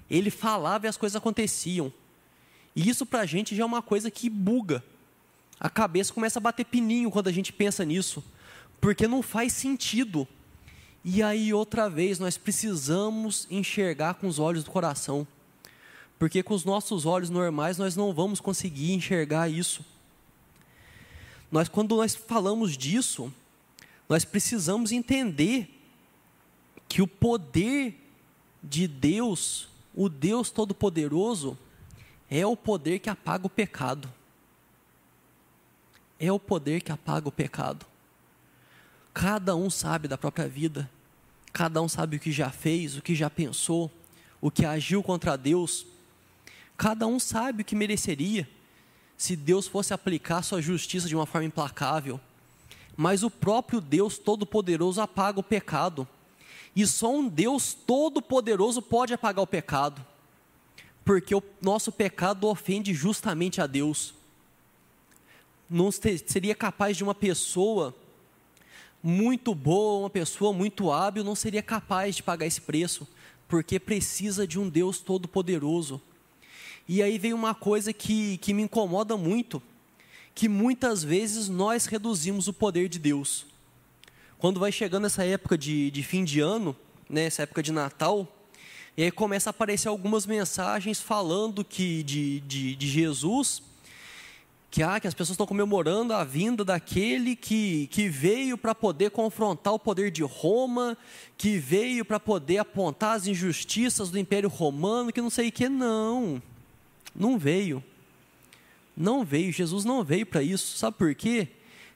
Ele 0.10 0.30
falava 0.30 0.86
e 0.86 0.90
as 0.90 0.98
coisas 0.98 1.16
aconteciam. 1.16 1.92
E 2.76 2.90
isso 2.90 3.06
para 3.06 3.22
a 3.22 3.26
gente 3.26 3.56
já 3.56 3.64
é 3.64 3.66
uma 3.66 3.82
coisa 3.82 4.12
que 4.12 4.30
buga. 4.30 4.84
A 5.60 5.70
cabeça 5.70 6.14
começa 6.14 6.40
a 6.40 6.42
bater 6.42 6.66
pininho 6.66 7.10
quando 7.10 7.28
a 7.28 7.32
gente 7.32 7.54
pensa 7.54 7.86
nisso, 7.86 8.24
porque 8.82 9.08
não 9.08 9.22
faz 9.22 9.54
sentido. 9.54 10.28
E 11.04 11.24
aí, 11.24 11.54
outra 11.54 11.90
vez, 11.90 12.20
nós 12.20 12.38
precisamos 12.38 13.48
enxergar 13.50 14.16
com 14.16 14.28
os 14.28 14.40
olhos 14.40 14.64
do 14.64 14.72
coração, 14.72 15.26
porque 16.20 16.44
com 16.44 16.54
os 16.54 16.66
nossos 16.66 17.06
olhos 17.06 17.30
normais 17.30 17.78
nós 17.78 17.96
não 17.96 18.14
vamos 18.14 18.40
conseguir 18.40 18.92
enxergar 18.92 19.48
isso. 19.48 19.86
Nós, 21.52 21.70
quando 21.70 21.96
nós 21.96 22.16
falamos 22.16 22.76
disso, 22.76 23.32
nós 24.10 24.26
precisamos 24.26 24.92
entender 24.92 25.70
que 26.90 27.02
o 27.02 27.08
poder 27.08 27.96
de 28.64 28.88
Deus 28.88 29.70
o 29.96 30.10
Deus 30.10 30.50
Todo-Poderoso 30.50 31.58
é 32.30 32.46
o 32.46 32.58
poder 32.58 33.00
que 33.00 33.10
apaga 33.10 33.48
o 33.48 33.50
pecado. 33.50 34.12
É 36.20 36.32
o 36.32 36.40
poder 36.40 36.82
que 36.82 36.92
apaga 36.92 37.30
o 37.30 37.32
pecado. 37.32 37.86
Cada 39.14 39.56
um 39.56 39.70
sabe 39.70 40.10
da 40.10 40.18
própria 40.18 40.48
vida, 40.48 40.90
cada 41.54 41.82
um 41.82 41.88
sabe 41.88 42.18
o 42.18 42.20
que 42.20 42.32
já 42.32 42.50
fez, 42.50 42.98
o 42.98 43.02
que 43.02 43.16
já 43.16 43.30
pensou, 43.30 43.90
o 44.42 44.52
que 44.52 44.66
agiu 44.66 45.02
contra 45.02 45.38
Deus. 45.38 45.86
Cada 46.76 47.08
um 47.08 47.18
sabe 47.18 47.62
o 47.62 47.66
que 47.66 47.76
mereceria 47.76 48.48
se 49.18 49.38
Deus 49.38 49.66
fosse 49.66 49.94
aplicar 49.94 50.42
sua 50.42 50.62
justiça 50.62 51.08
de 51.08 51.16
uma 51.16 51.26
forma 51.26 51.48
implacável. 51.48 52.20
Mas 52.98 53.24
o 53.24 53.30
próprio 53.30 53.80
Deus 53.80 54.18
Todo-Poderoso 54.18 55.00
apaga 55.00 55.40
o 55.40 55.44
pecado. 55.44 56.06
E 56.76 56.86
só 56.86 57.14
um 57.14 57.28
Deus 57.28 57.74
todo-poderoso 57.74 58.82
pode 58.82 59.14
apagar 59.14 59.44
o 59.44 59.48
pecado, 59.48 60.06
porque 61.06 61.34
o 61.34 61.44
nosso 61.62 61.92
pecado 61.92 62.48
ofende 62.48 62.94
justamente 62.94 63.62
a 63.62 63.68
Deus. 63.68 64.14
Não 65.70 65.90
seria 65.92 66.54
capaz 66.54 66.98
de 66.98 67.04
uma 67.04 67.16
pessoa 67.16 67.96
muito 69.02 69.56
boa, 69.56 70.00
uma 70.00 70.10
pessoa 70.10 70.52
muito 70.52 70.92
hábil, 70.92 71.24
não 71.24 71.36
seria 71.36 71.62
capaz 71.62 72.16
de 72.16 72.24
pagar 72.24 72.46
esse 72.46 72.60
preço, 72.60 73.08
porque 73.48 73.80
precisa 73.80 74.46
de 74.46 74.60
um 74.60 74.68
Deus 74.68 75.00
todo-poderoso. 75.00 76.02
E 76.88 77.02
aí 77.02 77.18
vem 77.18 77.34
uma 77.34 77.56
coisa 77.56 77.94
que, 77.94 78.38
que 78.40 78.54
me 78.54 78.64
incomoda 78.64 79.16
muito, 79.16 79.62
que 80.34 80.50
muitas 80.50 81.04
vezes 81.04 81.48
nós 81.48 81.86
reduzimos 81.86 82.48
o 82.48 82.54
poder 82.54 82.90
de 82.90 83.00
Deus. 83.00 83.46
Quando 84.38 84.60
vai 84.60 84.72
chegando 84.72 85.08
essa 85.08 85.24
época 85.24 85.58
de, 85.58 85.90
de 85.90 86.04
fim 86.04 86.24
de 86.24 86.40
ano, 86.40 86.76
né, 87.10 87.26
essa 87.26 87.44
época 87.44 87.64
de 87.64 87.72
Natal, 87.72 88.28
e 88.98 89.04
aí 89.04 89.12
começa 89.12 89.50
a 89.50 89.52
aparecer 89.52 89.88
algumas 89.88 90.26
mensagens 90.26 91.02
falando 91.02 91.64
que 91.64 92.04
de, 92.04 92.42
de, 92.42 92.76
de 92.76 92.88
Jesus, 92.88 93.62
que, 94.70 94.84
ah, 94.84 95.00
que 95.00 95.08
as 95.08 95.14
pessoas 95.14 95.36
estão 95.36 95.48
comemorando 95.48 96.14
a 96.14 96.26
vinda 96.26 96.66
daquele 96.66 97.34
que, 97.34 97.88
que 97.88 98.10
veio 98.10 98.58
para 98.58 98.76
poder 98.76 99.10
confrontar 99.12 99.74
o 99.74 99.80
poder 99.80 100.12
de 100.12 100.22
Roma, 100.22 100.98
que 101.38 101.58
veio 101.58 102.04
para 102.04 102.20
poder 102.20 102.58
apontar 102.58 103.16
as 103.16 103.26
injustiças 103.26 104.10
do 104.10 104.20
Império 104.20 104.50
Romano, 104.50 105.14
que 105.14 105.22
não 105.22 105.30
sei 105.30 105.48
o 105.48 105.52
que. 105.52 105.70
Não, 105.70 106.42
não 107.16 107.38
veio. 107.38 107.82
Não 108.98 109.24
veio, 109.24 109.52
Jesus 109.52 109.86
não 109.86 110.04
veio 110.04 110.26
para 110.26 110.44
isso. 110.44 110.78
Sabe 110.78 110.98
por 110.98 111.16
quê? 111.16 111.48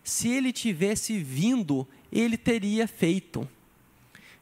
Se 0.03 0.29
ele 0.29 0.53
tivesse 0.53 1.17
vindo, 1.17 1.85
ele 2.11 2.37
teria 2.37 2.87
feito. 2.87 3.47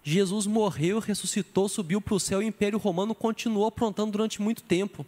Jesus 0.03 0.47
morreu, 0.47 0.99
ressuscitou, 0.99 1.67
subiu 1.67 1.99
para 1.99 2.13
o 2.13 2.19
céu 2.19 2.41
e 2.41 2.45
o 2.45 2.47
Império 2.47 2.79
Romano 2.79 3.13
continuou 3.13 3.65
aprontando 3.65 4.11
durante 4.11 4.41
muito 4.41 4.63
tempo. 4.63 5.05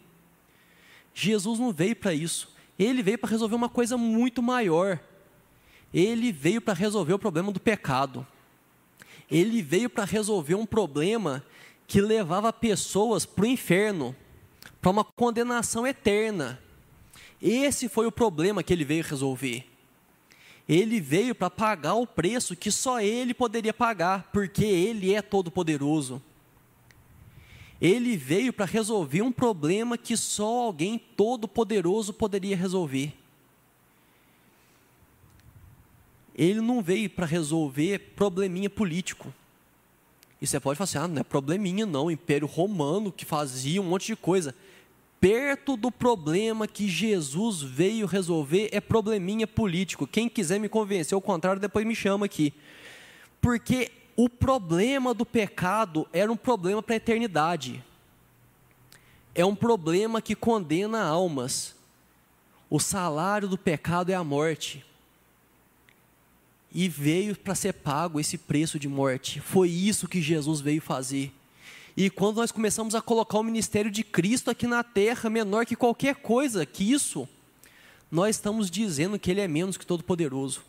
Jesus 1.14 1.58
não 1.58 1.72
veio 1.72 1.96
para 1.96 2.12
isso. 2.12 2.52
Ele 2.78 3.02
veio 3.02 3.18
para 3.18 3.30
resolver 3.30 3.54
uma 3.54 3.68
coisa 3.68 3.96
muito 3.96 4.42
maior. 4.42 5.00
Ele 5.92 6.30
veio 6.30 6.60
para 6.60 6.74
resolver 6.74 7.14
o 7.14 7.18
problema 7.18 7.50
do 7.50 7.60
pecado. 7.60 8.26
Ele 9.30 9.62
veio 9.62 9.88
para 9.88 10.04
resolver 10.04 10.54
um 10.54 10.66
problema 10.66 11.44
que 11.86 12.00
levava 12.00 12.52
pessoas 12.52 13.24
para 13.24 13.44
o 13.44 13.48
inferno, 13.48 14.14
para 14.80 14.90
uma 14.90 15.04
condenação 15.04 15.86
eterna. 15.86 16.60
Esse 17.40 17.88
foi 17.88 18.06
o 18.06 18.12
problema 18.12 18.62
que 18.62 18.72
ele 18.72 18.84
veio 18.84 19.02
resolver. 19.02 19.69
Ele 20.70 21.00
veio 21.00 21.34
para 21.34 21.50
pagar 21.50 21.94
o 21.94 22.06
preço 22.06 22.54
que 22.54 22.70
só 22.70 23.00
ele 23.00 23.34
poderia 23.34 23.74
pagar, 23.74 24.30
porque 24.32 24.64
ele 24.64 25.12
é 25.12 25.20
todo-poderoso. 25.20 26.22
Ele 27.80 28.16
veio 28.16 28.52
para 28.52 28.66
resolver 28.66 29.20
um 29.20 29.32
problema 29.32 29.98
que 29.98 30.16
só 30.16 30.66
alguém 30.66 30.96
todo-poderoso 31.16 32.12
poderia 32.12 32.56
resolver. 32.56 33.12
Ele 36.36 36.60
não 36.60 36.80
veio 36.80 37.10
para 37.10 37.26
resolver 37.26 38.12
probleminha 38.14 38.70
político. 38.70 39.34
E 40.40 40.46
você 40.46 40.60
pode 40.60 40.78
falar 40.78 40.84
assim: 40.84 40.98
ah, 40.98 41.08
não 41.08 41.20
é 41.20 41.24
probleminha, 41.24 41.84
não. 41.84 42.04
O 42.04 42.10
Império 42.12 42.46
Romano 42.46 43.10
que 43.10 43.24
fazia 43.24 43.82
um 43.82 43.86
monte 43.86 44.06
de 44.06 44.14
coisa 44.14 44.54
perto 45.20 45.76
do 45.76 45.92
problema 45.92 46.66
que 46.66 46.88
Jesus 46.88 47.60
veio 47.62 48.06
resolver 48.06 48.70
é 48.72 48.80
probleminha 48.80 49.46
político. 49.46 50.06
Quem 50.06 50.28
quiser 50.28 50.58
me 50.58 50.68
convencer 50.68 51.14
ao 51.14 51.20
contrário, 51.20 51.60
depois 51.60 51.86
me 51.86 51.94
chama 51.94 52.24
aqui. 52.24 52.54
Porque 53.40 53.92
o 54.16 54.28
problema 54.28 55.12
do 55.12 55.26
pecado 55.26 56.08
era 56.12 56.32
um 56.32 56.36
problema 56.36 56.82
para 56.82 56.94
a 56.94 56.96
eternidade. 56.96 57.84
É 59.34 59.44
um 59.44 59.54
problema 59.54 60.22
que 60.22 60.34
condena 60.34 61.02
almas. 61.02 61.76
O 62.68 62.80
salário 62.80 63.48
do 63.48 63.58
pecado 63.58 64.10
é 64.10 64.14
a 64.14 64.24
morte. 64.24 64.84
E 66.72 66.88
veio 66.88 67.36
para 67.36 67.54
ser 67.54 67.74
pago 67.74 68.18
esse 68.18 68.38
preço 68.38 68.78
de 68.78 68.88
morte. 68.88 69.40
Foi 69.40 69.68
isso 69.68 70.08
que 70.08 70.22
Jesus 70.22 70.60
veio 70.60 70.80
fazer. 70.80 71.32
E 71.96 72.08
quando 72.08 72.36
nós 72.36 72.52
começamos 72.52 72.94
a 72.94 73.00
colocar 73.00 73.38
o 73.38 73.42
ministério 73.42 73.90
de 73.90 74.02
Cristo 74.04 74.50
aqui 74.50 74.66
na 74.66 74.82
terra 74.82 75.28
menor 75.28 75.66
que 75.66 75.76
qualquer 75.76 76.16
coisa, 76.16 76.64
que 76.64 76.90
isso, 76.90 77.28
nós 78.10 78.36
estamos 78.36 78.70
dizendo 78.70 79.18
que 79.18 79.30
ele 79.30 79.40
é 79.40 79.48
menos 79.48 79.76
que 79.76 79.86
todo-poderoso. 79.86 80.62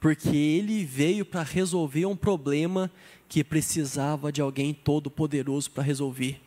Porque 0.00 0.36
ele 0.36 0.84
veio 0.84 1.24
para 1.24 1.42
resolver 1.42 2.06
um 2.06 2.16
problema 2.16 2.90
que 3.28 3.42
precisava 3.42 4.30
de 4.30 4.40
alguém 4.40 4.72
todo-poderoso 4.72 5.70
para 5.70 5.82
resolver. 5.82 6.40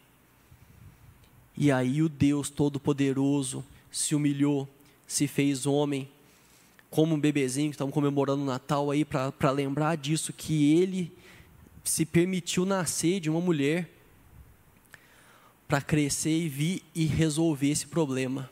E 1.57 1.71
aí 1.71 2.01
o 2.01 2.07
Deus 2.07 2.49
todo-poderoso 2.49 3.65
se 3.91 4.15
humilhou, 4.15 4.67
se 5.05 5.27
fez 5.27 5.65
homem, 5.65 6.07
como 6.89 7.15
um 7.15 7.19
bebezinho 7.19 7.69
que 7.69 7.75
estamos 7.75 7.93
comemorando 7.93 8.41
o 8.41 8.45
Natal 8.45 8.89
aí 8.89 9.03
para 9.03 9.51
lembrar 9.51 9.97
disso 9.97 10.33
que 10.33 10.73
ele 10.73 11.11
se 11.89 12.05
permitiu 12.05 12.65
nascer 12.65 13.19
de 13.19 13.29
uma 13.29 13.41
mulher 13.41 13.89
para 15.67 15.81
crescer 15.81 16.37
e 16.37 16.47
vir 16.47 16.83
e 16.93 17.05
resolver 17.05 17.69
esse 17.69 17.87
problema 17.87 18.49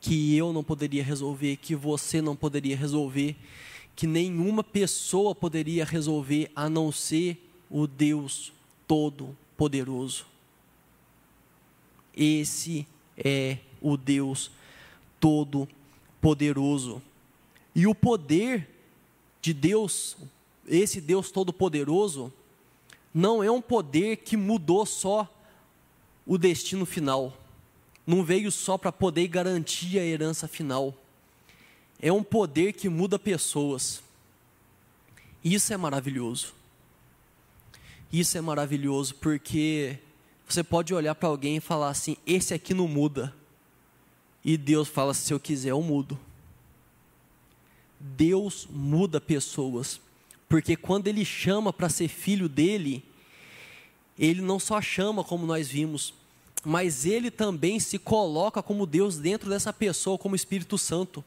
que 0.00 0.36
eu 0.36 0.52
não 0.52 0.64
poderia 0.64 1.02
resolver, 1.02 1.56
que 1.56 1.76
você 1.76 2.20
não 2.20 2.34
poderia 2.34 2.76
resolver, 2.76 3.36
que 3.94 4.04
nenhuma 4.04 4.64
pessoa 4.64 5.32
poderia 5.32 5.84
resolver 5.84 6.50
a 6.56 6.68
não 6.68 6.90
ser 6.90 7.48
o 7.70 7.86
Deus 7.86 8.52
Todo-Poderoso. 8.88 10.26
Esse 12.16 12.84
é 13.16 13.58
o 13.80 13.96
Deus 13.96 14.50
Todo-Poderoso. 15.20 17.00
E 17.76 17.86
o 17.86 17.94
poder 17.94 18.68
de 19.40 19.54
Deus, 19.54 20.16
esse 20.66 21.00
Deus 21.00 21.30
Todo-Poderoso, 21.30 22.32
não 23.14 23.42
é 23.42 23.50
um 23.50 23.60
poder 23.60 24.16
que 24.18 24.36
mudou 24.36 24.86
só 24.86 25.28
o 26.26 26.38
destino 26.38 26.86
final, 26.86 27.36
não 28.06 28.24
veio 28.24 28.50
só 28.50 28.78
para 28.78 28.92
poder 28.92 29.28
garantir 29.28 29.98
a 29.98 30.04
herança 30.04 30.48
final. 30.48 30.94
É 32.00 32.12
um 32.12 32.22
poder 32.22 32.72
que 32.72 32.88
muda 32.88 33.18
pessoas. 33.18 34.02
Isso 35.44 35.72
é 35.72 35.76
maravilhoso. 35.76 36.52
Isso 38.12 38.36
é 38.36 38.40
maravilhoso 38.40 39.14
porque 39.16 39.98
Você 40.48 40.62
pode 40.62 40.92
olhar 40.92 41.14
para 41.14 41.30
alguém 41.30 41.56
e 41.56 41.60
falar 41.60 41.88
assim: 41.88 42.16
esse 42.26 42.52
aqui 42.52 42.74
não 42.74 42.86
muda. 42.86 43.34
E 44.44 44.58
Deus 44.58 44.86
fala: 44.86 45.14
se 45.14 45.32
eu 45.32 45.40
quiser, 45.40 45.70
eu 45.70 45.80
mudo. 45.80 46.18
Deus 47.98 48.68
muda 48.70 49.18
pessoas, 49.20 49.98
porque 50.52 50.76
quando 50.76 51.08
Ele 51.08 51.24
chama 51.24 51.72
para 51.72 51.88
ser 51.88 52.08
filho 52.08 52.46
dele, 52.46 53.02
Ele 54.18 54.42
não 54.42 54.58
só 54.58 54.82
chama 54.82 55.24
como 55.24 55.46
nós 55.46 55.68
vimos, 55.68 56.12
mas 56.62 57.06
Ele 57.06 57.30
também 57.30 57.80
se 57.80 57.98
coloca 57.98 58.62
como 58.62 58.84
Deus 58.84 59.16
dentro 59.16 59.48
dessa 59.48 59.72
pessoa, 59.72 60.18
como 60.18 60.36
Espírito 60.36 60.76
Santo, 60.76 61.24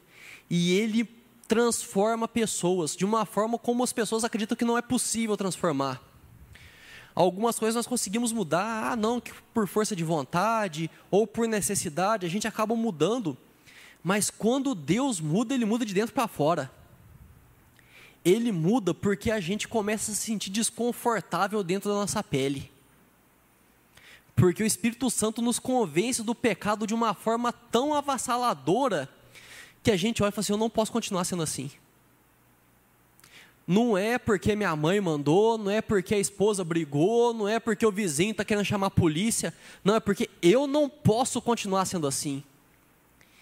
e 0.48 0.74
Ele 0.74 1.10
transforma 1.48 2.28
pessoas 2.28 2.96
de 2.96 3.04
uma 3.04 3.26
forma 3.26 3.58
como 3.58 3.84
as 3.84 3.92
pessoas 3.92 4.24
acreditam 4.24 4.56
que 4.56 4.64
não 4.64 4.78
é 4.78 4.82
possível 4.84 5.36
transformar. 5.36 6.00
Algumas 7.16 7.58
coisas 7.58 7.74
nós 7.74 7.88
conseguimos 7.88 8.32
mudar, 8.32 8.92
ah, 8.92 8.96
não, 8.96 9.20
que 9.20 9.34
por 9.56 9.68
força 9.68 9.96
de 9.96 10.04
vontade 10.04 10.88
ou 11.10 11.26
por 11.26 11.48
necessidade, 11.48 12.28
a 12.28 12.30
gente 12.30 12.48
acaba 12.48 12.76
mudando. 12.76 13.36
Mas 14.04 14.30
quando 14.30 14.76
Deus 14.76 15.20
muda, 15.20 15.56
Ele 15.56 15.66
muda 15.66 15.84
de 15.84 15.96
dentro 15.96 16.14
para 16.14 16.28
fora. 16.28 16.72
Ele 18.26 18.52
muda 18.52 18.94
porque 18.94 19.30
a 19.30 19.40
gente 19.40 19.68
começa 19.68 20.12
a 20.12 20.16
se 20.16 20.22
sentir 20.22 20.50
desconfortável 20.50 21.64
dentro 21.64 21.90
da 21.90 21.96
nossa 21.96 22.24
pele. 22.24 22.72
Porque 24.36 24.64
o 24.64 24.66
Espírito 24.66 25.10
Santo 25.10 25.42
nos 25.42 25.60
convence 25.60 26.22
do 26.22 26.36
pecado 26.36 26.86
de 26.86 26.94
uma 26.94 27.14
forma 27.14 27.54
tão 27.54 27.94
avassaladora 27.94 29.08
que 29.82 29.92
a 29.92 29.96
gente 29.96 30.22
olha 30.24 30.30
e 30.30 30.32
fala 30.32 30.42
assim: 30.42 30.54
eu 30.54 30.58
não 30.58 30.70
posso 30.70 30.92
continuar 30.92 31.24
sendo 31.24 31.44
assim. 31.44 31.72
Não 33.68 33.98
é 33.98 34.20
porque 34.20 34.56
minha 34.56 34.76
mãe 34.76 35.00
mandou, 35.02 35.58
não 35.58 35.72
é 35.72 35.82
porque 35.82 36.14
a 36.14 36.20
esposa 36.20 36.64
brigou, 36.64 37.34
não 37.34 37.48
é 37.48 37.60
porque 37.60 37.86
o 37.86 37.92
vizinho 37.92 38.32
está 38.32 38.46
querendo 38.46 38.66
chamar 38.66 38.88
a 38.88 38.92
polícia, 38.92 39.54
não, 39.84 39.96
é 39.96 40.00
porque 40.00 40.30
eu 40.42 40.68
não 40.68 40.88
posso 40.88 41.42
continuar 41.42 41.86
sendo 41.86 42.06
assim. 42.06 42.44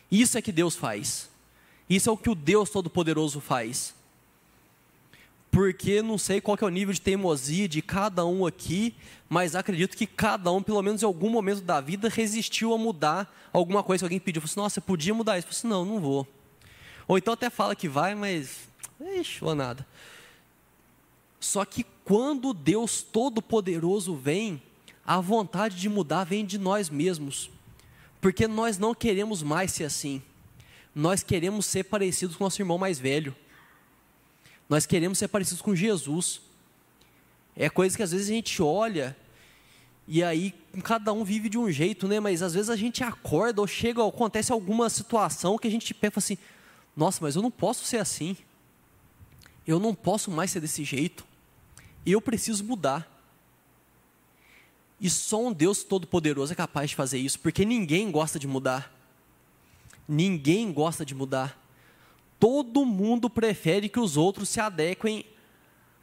Isso 0.10 0.38
é 0.38 0.42
que 0.42 0.52
Deus 0.52 0.76
faz. 0.76 1.30
Isso 1.90 2.10
é 2.10 2.14
o 2.14 2.18
que 2.18 2.30
o 2.30 2.36
Deus 2.36 2.70
Todo-Poderoso 2.70 3.42
faz. 3.42 3.94
Porque 5.54 6.02
não 6.02 6.18
sei 6.18 6.42
qual 6.42 6.58
é 6.60 6.66
o 6.66 6.70
nível 6.70 6.92
de 6.92 7.00
teimosia 7.00 7.68
de 7.68 7.80
cada 7.80 8.26
um 8.26 8.44
aqui, 8.44 8.96
mas 9.30 9.56
acredito 9.56 9.96
que 9.96 10.08
cada 10.08 10.52
um, 10.52 10.64
pelo 10.64 10.82
menos 10.82 11.04
em 11.04 11.06
algum 11.06 11.30
momento 11.30 11.62
da 11.62 11.80
vida, 11.80 12.10
resistiu 12.10 12.74
a 12.74 12.78
mudar 12.78 13.32
alguma 13.54 13.84
coisa 13.84 14.02
que 14.02 14.06
alguém 14.06 14.20
pediu. 14.20 14.42
Falou 14.42 14.52
assim, 14.52 14.60
nossa, 14.60 14.74
você 14.74 14.82
podia 14.82 15.14
mudar 15.14 15.38
isso? 15.38 15.48
Eu 15.48 15.54
falei 15.54 15.60
assim, 15.60 15.68
não, 15.68 15.86
não 15.86 16.02
vou. 16.02 16.28
Ou 17.08 17.20
então 17.20 17.36
até 17.36 17.52
fala 17.52 17.76
que 17.76 17.88
vai, 17.88 18.16
mas, 18.16 18.68
ixi, 19.00 19.46
ou 19.46 19.54
nada. 19.54 19.86
Só 21.40 21.64
que 21.64 21.86
quando 22.04 22.52
Deus 22.52 23.04
Todo-Poderoso 23.04 24.16
vem, 24.16 24.60
a 25.06 25.22
vontade 25.22 25.76
de 25.76 25.88
mudar 25.88 26.24
vem 26.24 26.44
de 26.44 26.58
nós 26.58 26.90
mesmos. 26.90 27.52
Porque 28.20 28.48
nós 28.48 28.80
não 28.80 28.96
queremos 28.96 29.44
mais 29.44 29.72
ser 29.72 29.84
assim. 29.84 30.20
Nós 30.96 31.22
queremos 31.22 31.68
ser 31.68 31.84
parecidos 31.84 32.36
com 32.36 32.44
nosso 32.44 32.60
irmão 32.60 32.80
mais 32.80 32.98
velho. 32.98 33.36
Nós 34.74 34.88
queremos 34.88 35.20
ser 35.20 35.28
parecidos 35.28 35.62
com 35.62 35.76
Jesus. 35.76 36.42
É 37.56 37.70
coisa 37.70 37.96
que 37.96 38.02
às 38.02 38.12
vezes 38.12 38.28
a 38.28 38.34
gente 38.34 38.60
olha 38.60 39.16
e 40.08 40.24
aí 40.24 40.52
cada 40.84 41.14
um 41.14 41.24
vive 41.24 41.48
de 41.48 41.60
um 41.60 41.70
jeito, 41.72 42.08
né? 42.08 42.20
Mas 42.20 42.42
às 42.42 42.56
vezes 42.56 42.72
a 42.72 42.76
gente 42.76 43.04
acorda 43.04 43.62
ou 43.62 43.68
chega, 43.68 44.02
ou 44.02 44.10
acontece 44.10 44.52
alguma 44.52 44.90
situação 44.90 45.60
que 45.60 45.68
a 45.68 45.70
gente 45.70 45.94
pega 45.94 46.18
assim: 46.18 46.40
nossa, 46.98 47.20
mas 47.22 47.36
eu 47.36 47.44
não 47.44 47.52
posso 47.52 47.86
ser 47.86 47.98
assim. 47.98 48.36
Eu 49.68 49.80
não 49.80 49.94
posso 49.94 50.32
mais 50.32 50.50
ser 50.50 50.60
desse 50.60 50.84
jeito. 50.84 51.24
Eu 52.04 52.20
preciso 52.20 52.64
mudar. 52.64 53.08
E 55.00 55.08
só 55.08 55.40
um 55.40 55.54
Deus 55.54 55.84
Todo-Poderoso 55.84 56.52
é 56.52 56.56
capaz 56.56 56.90
de 56.90 56.96
fazer 56.96 57.20
isso, 57.20 57.40
porque 57.40 57.64
ninguém 57.64 58.10
gosta 58.10 58.40
de 58.40 58.48
mudar. 58.48 58.92
Ninguém 60.08 60.74
gosta 60.74 61.06
de 61.06 61.14
mudar. 61.14 61.63
Todo 62.44 62.86
mundo 62.86 63.30
prefere 63.30 63.88
que 63.88 64.02
os 64.02 64.18
outros 64.18 64.50
se 64.50 64.60
adequem 64.60 65.26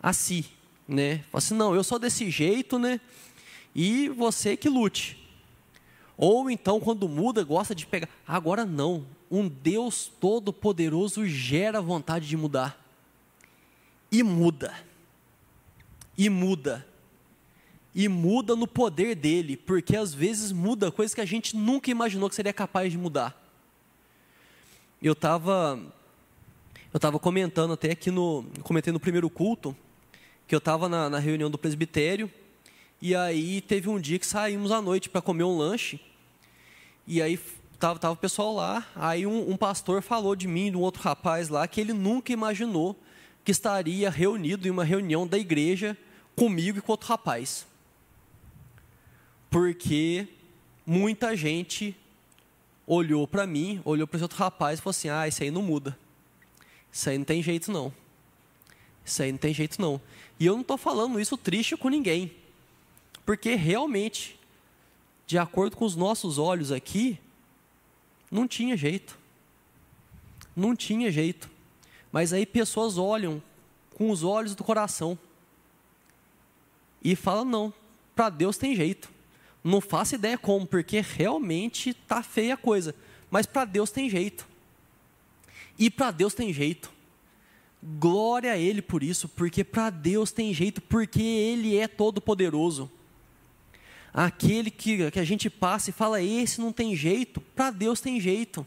a 0.03 0.11
si, 0.11 0.47
né? 0.89 1.19
Fala 1.31 1.37
assim, 1.37 1.55
não, 1.55 1.75
eu 1.75 1.85
sou 1.85 1.99
desse 1.99 2.31
jeito, 2.31 2.79
né? 2.79 2.99
e 3.75 4.09
você 4.09 4.57
que 4.57 4.67
lute. 4.67 5.19
Ou 6.17 6.51
então, 6.51 6.81
quando 6.81 7.07
muda, 7.07 7.45
gosta 7.45 7.75
de 7.75 7.85
pegar. 7.85 8.09
Agora 8.27 8.65
não. 8.65 9.05
Um 9.31 9.49
Deus 9.49 10.11
Todo-Poderoso 10.19 11.27
gera 11.27 11.79
vontade 11.83 12.27
de 12.27 12.39
mudar. 12.39 12.83
E 14.11 14.23
muda. 14.23 14.75
E 16.17 16.31
muda. 16.31 16.87
E 17.95 18.09
muda 18.09 18.57
no 18.57 18.67
poder 18.67 19.15
dele, 19.15 19.59
porque 19.59 19.95
às 19.95 20.15
vezes 20.15 20.53
muda 20.53 20.91
coisas 20.91 21.15
que 21.15 21.21
a 21.21 21.27
gente 21.27 21.55
nunca 21.55 21.91
imaginou 21.91 22.31
que 22.31 22.35
seria 22.35 22.55
capaz 22.55 22.91
de 22.91 22.97
mudar. 22.97 23.39
Eu 25.03 25.13
estava 25.13 25.79
eu 26.93 26.99
estava 26.99 27.19
comentando 27.19 27.73
até 27.73 27.93
aqui 27.93 28.11
no 28.11 28.45
comentei 28.63 28.93
no 28.93 28.99
primeiro 28.99 29.31
culto 29.31 29.77
que 30.47 30.55
eu 30.55 30.59
estava 30.59 30.89
na, 30.89 31.09
na 31.09 31.19
reunião 31.19 31.49
do 31.49 31.57
presbitério 31.57 32.31
e 33.01 33.15
aí 33.15 33.61
teve 33.61 33.89
um 33.89 33.99
dia 33.99 34.19
que 34.19 34.27
saímos 34.27 34.71
à 34.71 34.83
noite 34.83 35.09
para 35.09 35.23
comer 35.23 35.45
um 35.45 35.57
lanche. 35.57 35.99
E 37.07 37.23
aí 37.23 37.41
tava, 37.79 37.99
tava 37.99 38.13
o 38.13 38.17
pessoal 38.17 38.55
lá. 38.55 38.87
Aí 38.95 39.27
um, 39.27 39.51
um 39.51 39.57
pastor 39.57 40.03
falou 40.03 40.37
de 40.37 40.47
mim, 40.47 40.71
de 40.71 40.77
um 40.77 40.81
outro 40.81 41.03
rapaz 41.03 41.49
lá, 41.49 41.67
que 41.67 41.81
ele 41.81 41.95
nunca 41.95 42.33
imaginou 42.33 42.95
que 43.43 43.51
estaria 43.51 44.11
reunido 44.11 44.69
em 44.69 44.71
uma 44.71 44.85
reunião 44.85 45.27
da 45.27 45.39
igreja 45.39 45.97
comigo 46.37 46.79
e 46.79 46.83
com 46.83 46.93
outro 46.93 47.09
rapaz. 47.09 47.67
Porque 49.49 50.29
muita 50.85 51.35
gente 51.35 51.97
olhou 52.87 53.27
para 53.27 53.47
mim, 53.47 53.81
olhou 53.85 54.07
para 54.07 54.19
esse 54.19 54.25
outro 54.25 54.39
rapaz 54.39 54.79
e 54.79 54.83
falou 54.83 54.91
assim: 54.91 55.09
ah, 55.09 55.27
isso 55.27 55.43
aí 55.43 55.51
não 55.51 55.63
muda. 55.63 55.97
Isso 56.93 57.09
aí 57.09 57.19
não 57.19 57.25
tem 57.25 57.43
jeito 57.43 57.71
não. 57.71 57.93
Isso 59.05 59.23
aí 59.23 59.31
não 59.31 59.39
tem 59.39 59.55
jeito 59.55 59.81
não. 59.81 60.01
E 60.39 60.47
eu 60.47 60.55
não 60.55 60.63
estou 60.63 60.77
falando 60.77 61.21
isso 61.21 61.37
triste 61.37 61.77
com 61.77 61.89
ninguém. 61.89 62.33
Porque 63.25 63.55
realmente, 63.55 64.39
de 65.27 65.39
acordo 65.39 65.77
com 65.77 65.85
os 65.85 65.95
nossos 65.97 66.39
olhos 66.39 66.73
aqui, 66.73 67.19
não 68.31 68.47
tinha 68.47 68.77
jeito. 68.77 69.19
Não 70.57 70.75
tinha 70.75 71.11
jeito. 71.11 71.51
Mas 72.13 72.33
aí 72.33 72.45
pessoas 72.45 72.99
olham 72.99 73.43
com 73.95 74.11
os 74.11 74.23
olhos 74.23 74.55
do 74.55 74.65
coração 74.65 75.19
e 77.03 77.15
falam: 77.15 77.45
não, 77.45 77.75
para 78.15 78.31
Deus 78.31 78.57
tem 78.57 78.75
jeito. 78.75 79.11
Não 79.63 79.81
faço 79.81 80.15
ideia 80.15 80.39
como, 80.39 80.67
porque 80.67 81.01
realmente 81.01 81.93
tá 81.93 82.23
feia 82.23 82.55
a 82.55 82.57
coisa. 82.57 82.95
Mas 83.31 83.47
para 83.47 83.65
Deus 83.65 83.91
tem 83.91 84.09
jeito. 84.09 84.49
E 85.81 85.91
para 85.91 86.13
Deus 86.13 86.33
tem 86.35 86.53
jeito. 86.53 86.93
Glória 87.83 88.53
a 88.53 88.59
Ele 88.59 88.81
por 88.81 89.03
isso, 89.03 89.29
porque 89.29 89.65
para 89.65 89.91
Deus 89.91 90.31
tem 90.31 90.55
jeito, 90.55 90.81
porque 90.81 91.21
Ele 91.21 91.77
é 91.77 91.89
todo 91.89 92.21
poderoso 92.21 92.89
aquele 94.13 94.71
que, 94.71 95.11
que 95.11 95.21
a 95.21 95.25
gente 95.25 95.49
passa 95.49 95.91
e 95.91 95.93
fala, 95.93 96.23
esse 96.23 96.61
não 96.61 96.73
tem 96.73 96.95
jeito, 96.95 97.41
para 97.41 97.71
Deus 97.71 98.01
tem 98.01 98.21
jeito. 98.21 98.67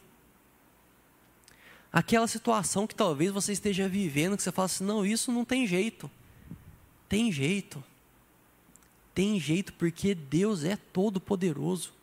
Aquela 1.91 2.27
situação 2.27 2.87
que 2.87 2.95
talvez 2.95 3.31
você 3.31 3.51
esteja 3.51 3.87
vivendo, 3.87 4.35
que 4.35 4.43
você 4.43 4.51
fala 4.51 4.65
assim, 4.65 4.83
não, 4.83 5.05
isso 5.05 5.31
não 5.31 5.45
tem 5.45 5.67
jeito. 5.67 6.09
Tem 7.07 7.31
jeito. 7.31 7.83
Tem 9.13 9.39
jeito 9.39 9.73
porque 9.73 10.15
Deus 10.15 10.63
é 10.63 10.75
todo 10.75 11.21
poderoso. 11.21 11.93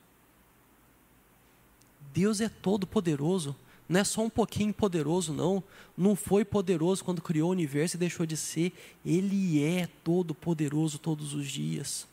Deus 2.13 2.41
é 2.41 2.49
todo 2.49 2.87
poderoso. 2.87 3.57
Não 3.91 4.01
é 4.01 4.05
só 4.05 4.23
um 4.23 4.31
pouquinho 4.31 4.73
poderoso, 4.73 5.35
não. 5.35 5.63
Não 5.99 6.17
foi 6.17 6.47
poderoso 6.47 7.05
quando 7.05 7.21
criou 7.21 7.51
o 7.51 7.53
universo 7.53 7.97
e 7.97 7.99
deixou 7.99 8.25
de 8.25 8.37
ser. 8.37 8.73
Ele 9.05 9.63
é 9.63 9.87
todo 10.03 10.35
poderoso 10.35 10.99
todos 10.99 11.35
os 11.35 11.47
dias 11.47 12.09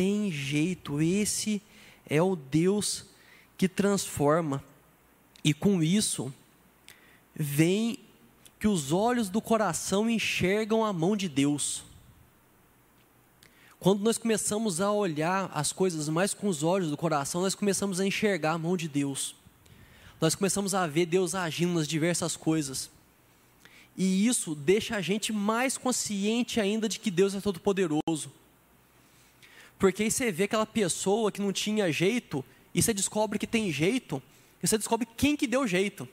tem 0.00 0.32
jeito, 0.32 1.02
esse 1.02 1.60
é 2.08 2.22
o 2.22 2.34
Deus 2.34 3.04
que 3.58 3.68
transforma. 3.68 4.64
E 5.44 5.52
com 5.52 5.82
isso, 5.82 6.32
vem 7.34 7.98
que 8.58 8.66
os 8.66 8.92
olhos 8.92 9.28
do 9.28 9.42
coração 9.42 10.08
enxergam 10.08 10.82
a 10.82 10.90
mão 10.90 11.14
de 11.14 11.28
Deus. 11.28 11.84
Quando 13.80 14.02
nós 14.02 14.18
começamos 14.18 14.78
a 14.78 14.92
olhar 14.92 15.50
as 15.54 15.72
coisas 15.72 16.06
mais 16.10 16.34
com 16.34 16.48
os 16.48 16.62
olhos 16.62 16.90
do 16.90 16.98
coração, 16.98 17.40
nós 17.40 17.54
começamos 17.54 17.98
a 17.98 18.06
enxergar 18.06 18.52
a 18.52 18.58
mão 18.58 18.76
de 18.76 18.86
Deus. 18.86 19.34
Nós 20.20 20.34
começamos 20.34 20.74
a 20.74 20.86
ver 20.86 21.06
Deus 21.06 21.34
agindo 21.34 21.72
nas 21.72 21.88
diversas 21.88 22.36
coisas. 22.36 22.90
E 23.96 24.26
isso 24.26 24.54
deixa 24.54 24.96
a 24.96 25.00
gente 25.00 25.32
mais 25.32 25.78
consciente 25.78 26.60
ainda 26.60 26.90
de 26.90 27.00
que 27.00 27.10
Deus 27.10 27.34
é 27.34 27.40
todo 27.40 27.58
poderoso. 27.58 28.30
Porque 29.78 30.02
aí 30.02 30.10
você 30.10 30.30
vê 30.30 30.44
aquela 30.44 30.66
pessoa 30.66 31.32
que 31.32 31.40
não 31.40 31.50
tinha 31.50 31.90
jeito, 31.90 32.44
e 32.74 32.82
você 32.82 32.92
descobre 32.92 33.38
que 33.38 33.46
tem 33.46 33.72
jeito, 33.72 34.22
e 34.62 34.68
você 34.68 34.76
descobre 34.76 35.08
quem 35.16 35.34
que 35.34 35.46
deu 35.46 35.66
jeito. 35.66 36.06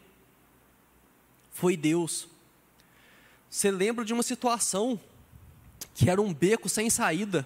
Foi 1.51 1.75
Deus. 1.75 2.29
Você 3.49 3.69
lembra 3.69 4.05
de 4.05 4.13
uma 4.13 4.23
situação 4.23 4.97
que 5.93 6.09
era 6.09 6.21
um 6.21 6.33
beco 6.33 6.69
sem 6.69 6.89
saída. 6.89 7.45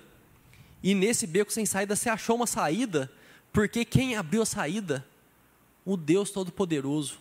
E 0.83 0.95
nesse 0.95 1.27
beco 1.27 1.51
sem 1.51 1.65
saída 1.65 1.95
você 1.95 2.09
achou 2.09 2.35
uma 2.35 2.47
saída, 2.47 3.11
porque 3.53 3.85
quem 3.85 4.15
abriu 4.15 4.41
a 4.41 4.45
saída? 4.45 5.05
O 5.85 5.95
Deus 5.95 6.31
Todo-Poderoso. 6.31 7.19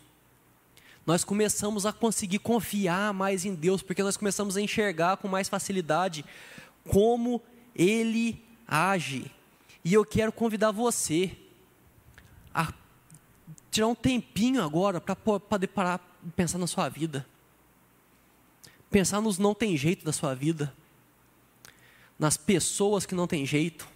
Nós 1.07 1.25
começamos 1.25 1.87
a 1.87 1.93
conseguir 1.93 2.39
confiar 2.39 3.13
mais 3.13 3.45
em 3.45 3.55
Deus, 3.55 3.83
porque 3.83 4.03
nós 4.03 4.17
começamos 4.17 4.57
a 4.57 4.61
enxergar 4.61 5.17
com 5.17 5.29
mais 5.29 5.49
facilidade 5.49 6.25
como 6.89 7.43
Ele 7.75 8.43
age. 8.67 9.31
E 9.85 9.93
eu 9.93 10.05
quero 10.05 10.31
convidar 10.31 10.71
você 10.71 11.37
a 12.55 12.73
tirar 13.71 13.87
um 13.87 13.95
tempinho 13.95 14.63
agora 14.63 15.01
para 15.01 15.17
poder 15.17 15.69
parar 15.69 16.01
e 16.25 16.31
pensar 16.31 16.59
na 16.59 16.67
sua 16.67 16.89
vida. 16.89 17.27
Pensar 18.91 19.21
nos 19.21 19.39
não 19.39 19.55
tem 19.55 19.77
jeito 19.77 20.05
da 20.05 20.13
sua 20.13 20.35
vida. 20.35 20.73
Nas 22.21 22.37
pessoas 22.37 23.05
que 23.05 23.17
não 23.17 23.27
tem 23.27 23.45
jeito. 23.45 23.89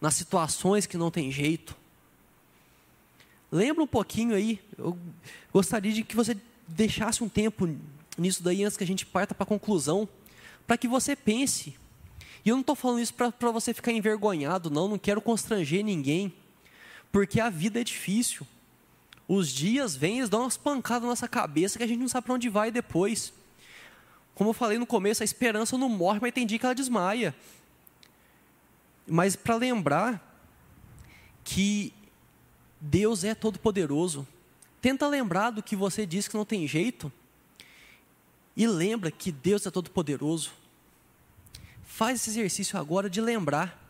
Nas 0.00 0.14
situações 0.14 0.86
que 0.86 0.96
não 0.96 1.10
tem 1.10 1.30
jeito. 1.30 1.76
Lembra 3.52 3.84
um 3.84 3.86
pouquinho 3.86 4.34
aí, 4.34 4.60
eu 4.76 4.98
gostaria 5.52 5.92
de 5.92 6.02
que 6.02 6.16
você 6.16 6.36
deixasse 6.66 7.24
um 7.24 7.28
tempo 7.28 7.68
nisso 8.16 8.42
daí 8.42 8.62
antes 8.62 8.76
que 8.76 8.84
a 8.84 8.86
gente 8.86 9.06
parta 9.06 9.34
para 9.34 9.44
a 9.44 9.46
conclusão, 9.46 10.06
para 10.66 10.76
que 10.76 10.86
você 10.86 11.16
pense. 11.16 11.74
E 12.44 12.50
eu 12.50 12.56
não 12.56 12.60
estou 12.60 12.76
falando 12.76 13.00
isso 13.00 13.14
para 13.14 13.50
você 13.50 13.72
ficar 13.72 13.92
envergonhado, 13.92 14.70
não, 14.70 14.86
não 14.86 14.98
quero 14.98 15.20
constranger 15.20 15.82
ninguém, 15.82 16.32
porque 17.10 17.40
a 17.40 17.48
vida 17.48 17.80
é 17.80 17.84
difícil. 17.84 18.46
Os 19.26 19.48
dias 19.48 19.96
vêm, 19.96 20.18
eles 20.18 20.28
dão 20.28 20.42
umas 20.42 20.56
pancadas 20.56 21.02
na 21.02 21.08
nossa 21.08 21.28
cabeça 21.28 21.78
que 21.78 21.84
a 21.84 21.86
gente 21.86 22.00
não 22.00 22.08
sabe 22.08 22.26
para 22.26 22.34
onde 22.34 22.48
vai 22.48 22.70
depois. 22.70 23.32
Como 24.34 24.50
eu 24.50 24.54
falei 24.54 24.78
no 24.78 24.86
começo, 24.86 25.22
a 25.22 25.24
esperança 25.24 25.76
não 25.76 25.88
morre, 25.88 26.18
mas 26.20 26.32
tem 26.32 26.46
dia 26.46 26.58
que 26.58 26.64
ela 26.64 26.74
desmaia. 26.74 27.34
Mas 29.08 29.34
para 29.34 29.56
lembrar 29.56 30.24
que 31.44 31.94
Deus 32.80 33.24
é 33.24 33.34
todo-poderoso. 33.34 34.26
Tenta 34.80 35.08
lembrar 35.08 35.50
do 35.50 35.62
que 35.62 35.74
você 35.74 36.06
disse 36.06 36.28
que 36.30 36.36
não 36.36 36.44
tem 36.44 36.66
jeito. 36.68 37.10
E 38.56 38.66
lembra 38.66 39.10
que 39.10 39.32
Deus 39.32 39.66
é 39.66 39.70
todo-poderoso. 39.70 40.52
Faz 41.82 42.20
esse 42.20 42.30
exercício 42.30 42.78
agora 42.78 43.08
de 43.08 43.20
lembrar, 43.20 43.82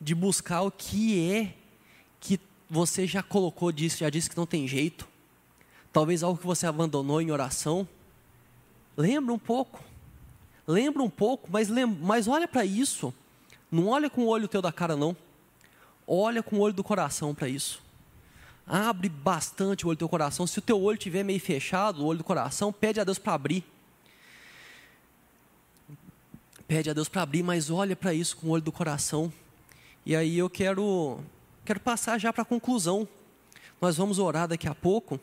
de 0.00 0.14
buscar 0.14 0.62
o 0.62 0.70
que 0.70 1.30
é 1.30 1.54
que 2.20 2.40
você 2.70 3.06
já 3.06 3.22
colocou 3.22 3.70
disso, 3.70 3.98
já 3.98 4.08
disse 4.08 4.30
que 4.30 4.36
não 4.36 4.46
tem 4.46 4.66
jeito. 4.66 5.06
Talvez 5.92 6.22
algo 6.22 6.38
que 6.38 6.46
você 6.46 6.66
abandonou 6.66 7.20
em 7.20 7.30
oração. 7.30 7.86
Lembra 8.96 9.34
um 9.34 9.38
pouco. 9.38 9.82
Lembra 10.66 11.02
um 11.02 11.10
pouco, 11.10 11.48
mas, 11.50 11.68
lembra, 11.68 11.98
mas 12.00 12.26
olha 12.26 12.48
para 12.48 12.64
isso. 12.64 13.12
Não 13.74 13.88
olha 13.88 14.08
com 14.08 14.22
o 14.22 14.28
olho 14.28 14.46
teu 14.46 14.62
da 14.62 14.70
cara, 14.70 14.94
não. 14.94 15.16
Olha 16.06 16.44
com 16.44 16.54
o 16.54 16.60
olho 16.60 16.72
do 16.72 16.84
coração 16.84 17.34
para 17.34 17.48
isso. 17.48 17.82
Abre 18.64 19.08
bastante 19.08 19.84
o 19.84 19.88
olho 19.88 19.96
do 19.96 19.98
teu 19.98 20.08
coração. 20.08 20.46
Se 20.46 20.60
o 20.60 20.62
teu 20.62 20.80
olho 20.80 20.96
estiver 20.96 21.24
meio 21.24 21.40
fechado, 21.40 22.00
o 22.00 22.06
olho 22.06 22.18
do 22.18 22.24
coração, 22.24 22.72
pede 22.72 23.00
a 23.00 23.04
Deus 23.04 23.18
para 23.18 23.34
abrir. 23.34 23.64
Pede 26.68 26.88
a 26.88 26.92
Deus 26.92 27.08
para 27.08 27.22
abrir, 27.22 27.42
mas 27.42 27.68
olha 27.68 27.96
para 27.96 28.14
isso 28.14 28.36
com 28.36 28.46
o 28.46 28.50
olho 28.50 28.62
do 28.62 28.70
coração. 28.70 29.32
E 30.06 30.14
aí 30.14 30.38
eu 30.38 30.48
quero, 30.48 31.18
quero 31.64 31.80
passar 31.80 32.16
já 32.16 32.32
para 32.32 32.42
a 32.42 32.46
conclusão. 32.46 33.08
Nós 33.80 33.96
vamos 33.96 34.20
orar 34.20 34.46
daqui 34.46 34.68
a 34.68 34.74
pouco, 34.74 35.18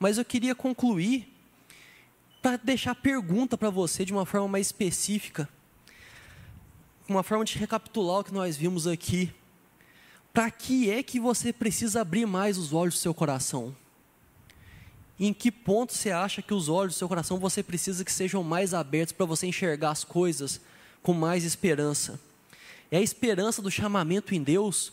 mas 0.00 0.18
eu 0.18 0.24
queria 0.24 0.56
concluir 0.56 1.32
para 2.42 2.56
deixar 2.56 2.96
pergunta 2.96 3.56
para 3.56 3.70
você 3.70 4.04
de 4.04 4.12
uma 4.12 4.26
forma 4.26 4.48
mais 4.48 4.66
específica, 4.66 5.48
uma 7.08 7.22
forma 7.22 7.44
de 7.44 7.58
recapitular 7.58 8.20
o 8.20 8.24
que 8.24 8.32
nós 8.32 8.56
vimos 8.56 8.86
aqui 8.86 9.32
para 10.32 10.50
que 10.50 10.90
é 10.90 11.00
que 11.00 11.20
você 11.20 11.52
precisa 11.52 12.00
abrir 12.00 12.26
mais 12.26 12.58
os 12.58 12.72
olhos 12.72 12.94
do 12.94 13.00
seu 13.00 13.14
coração? 13.14 13.74
Em 15.18 15.32
que 15.32 15.52
ponto 15.52 15.92
você 15.92 16.10
acha 16.10 16.42
que 16.42 16.52
os 16.52 16.68
olhos 16.68 16.94
do 16.94 16.98
seu 16.98 17.06
coração 17.06 17.38
você 17.38 17.62
precisa 17.62 18.04
que 18.04 18.10
sejam 18.10 18.42
mais 18.42 18.74
abertos 18.74 19.12
para 19.12 19.26
você 19.26 19.46
enxergar 19.46 19.90
as 19.90 20.02
coisas 20.02 20.60
com 21.04 21.12
mais 21.12 21.44
esperança? 21.44 22.18
É 22.90 22.96
a 22.96 23.00
esperança 23.00 23.62
do 23.62 23.70
chamamento 23.70 24.34
em 24.34 24.42
Deus? 24.42 24.92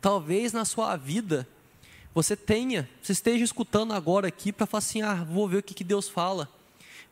Talvez 0.00 0.54
na 0.54 0.64
sua 0.64 0.96
vida 0.96 1.46
você 2.14 2.34
tenha, 2.34 2.88
você 3.02 3.12
esteja 3.12 3.44
escutando 3.44 3.92
agora 3.92 4.28
aqui 4.28 4.50
para 4.50 4.66
falar 4.66 4.78
assim: 4.78 5.02
ah, 5.02 5.24
vou 5.24 5.46
ver 5.46 5.58
o 5.58 5.62
que, 5.62 5.74
que 5.74 5.84
Deus 5.84 6.08
fala. 6.08 6.48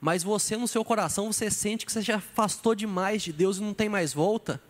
Mas 0.00 0.22
você 0.22 0.56
no 0.56 0.68
seu 0.68 0.84
coração 0.84 1.32
você 1.32 1.50
sente 1.50 1.86
que 1.86 1.92
você 1.92 2.02
já 2.02 2.16
afastou 2.16 2.74
demais 2.74 3.22
de 3.22 3.32
Deus 3.32 3.58
e 3.58 3.62
não 3.62 3.74
tem 3.74 3.88
mais 3.88 4.12
volta. 4.12 4.60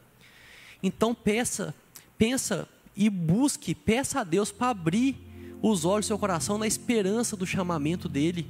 Então 0.83 1.15
peça 1.15 1.75
pensa 2.19 2.69
e 2.97 3.11
busque, 3.11 3.75
peça 3.75 4.21
a 4.21 4.25
Deus 4.25 4.51
para 4.51 4.71
abrir 4.71 5.17
os 5.63 5.85
olhos 5.85 6.07
do 6.07 6.09
seu 6.09 6.19
coração 6.19 6.59
na 6.59 6.67
esperança 6.67 7.37
do 7.37 7.47
chamamento 7.47 8.09
dele, 8.09 8.47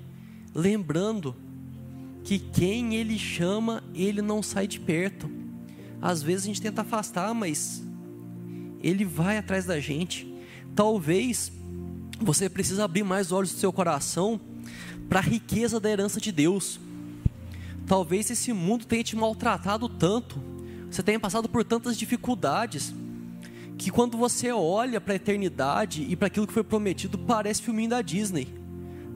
lembrando 0.54 1.34
que 2.22 2.38
quem 2.38 2.94
ele 2.94 3.18
chama, 3.18 3.82
ele 3.94 4.20
não 4.20 4.42
sai 4.42 4.66
de 4.66 4.80
perto. 4.80 5.30
Às 6.00 6.22
vezes 6.22 6.44
a 6.44 6.46
gente 6.46 6.62
tenta 6.62 6.82
afastar, 6.82 7.32
mas 7.32 7.82
ele 8.82 9.04
vai 9.04 9.38
atrás 9.38 9.64
da 9.64 9.80
gente. 9.80 10.32
Talvez 10.74 11.52
você 12.20 12.48
precise 12.48 12.80
abrir 12.80 13.04
mais 13.04 13.28
os 13.28 13.32
olhos 13.32 13.52
do 13.52 13.58
seu 13.58 13.72
coração 13.72 14.40
para 15.08 15.20
a 15.20 15.22
riqueza 15.22 15.78
da 15.78 15.90
herança 15.90 16.20
de 16.20 16.32
Deus. 16.32 16.80
Talvez 17.86 18.30
esse 18.30 18.52
mundo 18.52 18.84
tenha 18.84 19.04
te 19.04 19.16
maltratado 19.16 19.88
tanto, 19.88 20.42
você 20.90 21.02
tenha 21.02 21.20
passado 21.20 21.48
por 21.48 21.64
tantas 21.64 21.96
dificuldades, 21.96 22.94
que 23.78 23.90
quando 23.90 24.16
você 24.16 24.50
olha 24.50 25.00
para 25.00 25.12
a 25.12 25.16
eternidade 25.16 26.06
e 26.08 26.16
para 26.16 26.26
aquilo 26.26 26.46
que 26.46 26.52
foi 26.52 26.64
prometido, 26.64 27.18
parece 27.18 27.62
filminho 27.62 27.90
da 27.90 28.02
Disney. 28.02 28.48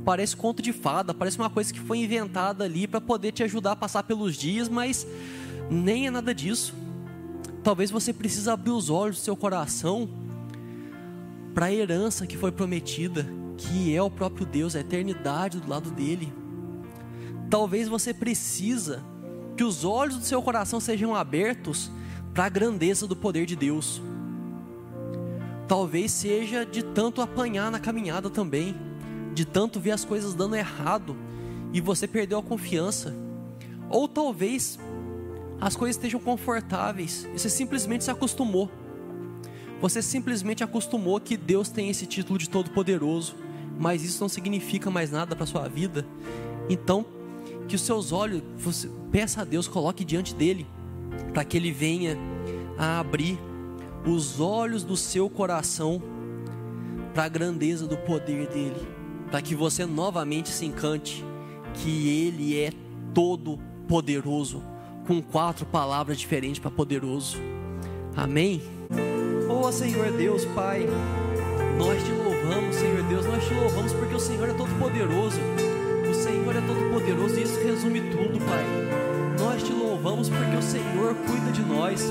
Parece 0.04 0.36
conto 0.36 0.62
de 0.62 0.72
fada, 0.72 1.12
parece 1.12 1.38
uma 1.38 1.50
coisa 1.50 1.72
que 1.72 1.80
foi 1.80 1.98
inventada 1.98 2.64
ali 2.64 2.86
para 2.86 3.00
poder 3.00 3.32
te 3.32 3.42
ajudar 3.42 3.72
a 3.72 3.76
passar 3.76 4.02
pelos 4.02 4.36
dias, 4.36 4.68
mas 4.68 5.06
nem 5.70 6.06
é 6.06 6.10
nada 6.10 6.34
disso. 6.34 6.74
Talvez 7.62 7.90
você 7.90 8.12
precise 8.12 8.48
abrir 8.48 8.70
os 8.70 8.88
olhos 8.88 9.16
do 9.16 9.22
seu 9.22 9.36
coração 9.36 10.08
para 11.54 11.66
a 11.66 11.72
herança 11.72 12.26
que 12.26 12.36
foi 12.36 12.50
prometida, 12.50 13.26
que 13.60 13.94
é 13.94 14.02
o 14.02 14.10
próprio 14.10 14.46
Deus, 14.46 14.74
a 14.74 14.80
eternidade 14.80 15.60
do 15.60 15.68
lado 15.68 15.90
dele. 15.90 16.32
Talvez 17.50 17.88
você 17.88 18.14
precisa 18.14 19.04
que 19.54 19.62
os 19.62 19.84
olhos 19.84 20.16
do 20.16 20.24
seu 20.24 20.40
coração 20.40 20.80
sejam 20.80 21.14
abertos 21.14 21.90
para 22.32 22.46
a 22.46 22.48
grandeza 22.48 23.06
do 23.06 23.14
poder 23.14 23.44
de 23.44 23.54
Deus. 23.54 24.00
Talvez 25.68 26.10
seja 26.10 26.64
de 26.64 26.82
tanto 26.82 27.20
apanhar 27.20 27.70
na 27.70 27.78
caminhada 27.78 28.30
também, 28.30 28.74
de 29.34 29.44
tanto 29.44 29.78
ver 29.78 29.90
as 29.90 30.04
coisas 30.04 30.32
dando 30.32 30.56
errado 30.56 31.14
e 31.72 31.80
você 31.80 32.08
perdeu 32.08 32.38
a 32.38 32.42
confiança. 32.42 33.14
Ou 33.90 34.08
talvez 34.08 34.78
as 35.60 35.76
coisas 35.76 35.96
estejam 35.96 36.18
confortáveis 36.18 37.28
e 37.34 37.38
você 37.38 37.50
simplesmente 37.50 38.04
se 38.04 38.10
acostumou. 38.10 38.70
Você 39.82 40.00
simplesmente 40.00 40.64
acostumou 40.64 41.20
que 41.20 41.36
Deus 41.36 41.68
tem 41.68 41.90
esse 41.90 42.06
título 42.06 42.38
de 42.38 42.48
todo-poderoso, 42.48 43.34
mas 43.78 44.04
isso 44.04 44.20
não 44.20 44.28
significa 44.28 44.90
mais 44.90 45.10
nada 45.10 45.34
para 45.34 45.46
sua 45.46 45.68
vida. 45.68 46.06
Então, 46.68 47.04
que 47.68 47.76
os 47.76 47.82
seus 47.82 48.12
olhos, 48.12 48.42
você 48.56 48.90
peça 49.10 49.42
a 49.42 49.44
Deus, 49.44 49.68
coloque 49.68 50.04
diante 50.04 50.34
dele, 50.34 50.66
para 51.32 51.44
que 51.44 51.56
ele 51.56 51.70
venha 51.70 52.16
a 52.76 53.00
abrir 53.00 53.38
os 54.06 54.40
olhos 54.40 54.82
do 54.82 54.96
seu 54.96 55.28
coração 55.28 56.02
para 57.14 57.24
a 57.24 57.28
grandeza 57.28 57.86
do 57.86 57.96
poder 57.96 58.46
dele, 58.48 58.88
para 59.30 59.42
que 59.42 59.54
você 59.54 59.84
novamente 59.84 60.48
se 60.48 60.64
encante 60.64 61.24
que 61.74 62.08
ele 62.08 62.58
é 62.58 62.72
todo 63.14 63.58
poderoso, 63.86 64.62
com 65.06 65.20
quatro 65.20 65.66
palavras 65.66 66.18
diferentes 66.18 66.58
para 66.58 66.70
poderoso. 66.70 67.36
Amém. 68.16 68.62
Oh 69.48 69.70
Senhor 69.70 70.12
Deus, 70.12 70.44
Pai, 70.46 70.86
nós 71.78 72.02
te 72.02 72.10
louvamos, 72.10 72.29
Senhor 72.80 73.02
Deus, 73.02 73.26
nós 73.26 73.44
te 73.44 73.52
louvamos 73.52 73.92
porque 73.92 74.14
o 74.14 74.18
Senhor 74.18 74.48
é 74.48 74.54
todo 74.54 74.70
poderoso. 74.78 75.38
O 76.10 76.14
Senhor 76.14 76.56
é 76.56 76.60
todo 76.62 76.90
poderoso 76.90 77.38
e 77.38 77.42
isso 77.42 77.60
resume 77.60 78.00
tudo, 78.00 78.38
Pai. 78.40 78.64
Nós 79.38 79.62
te 79.62 79.70
louvamos 79.70 80.30
porque 80.30 80.56
o 80.56 80.62
Senhor 80.62 81.14
cuida 81.26 81.52
de 81.52 81.60
nós. 81.60 82.10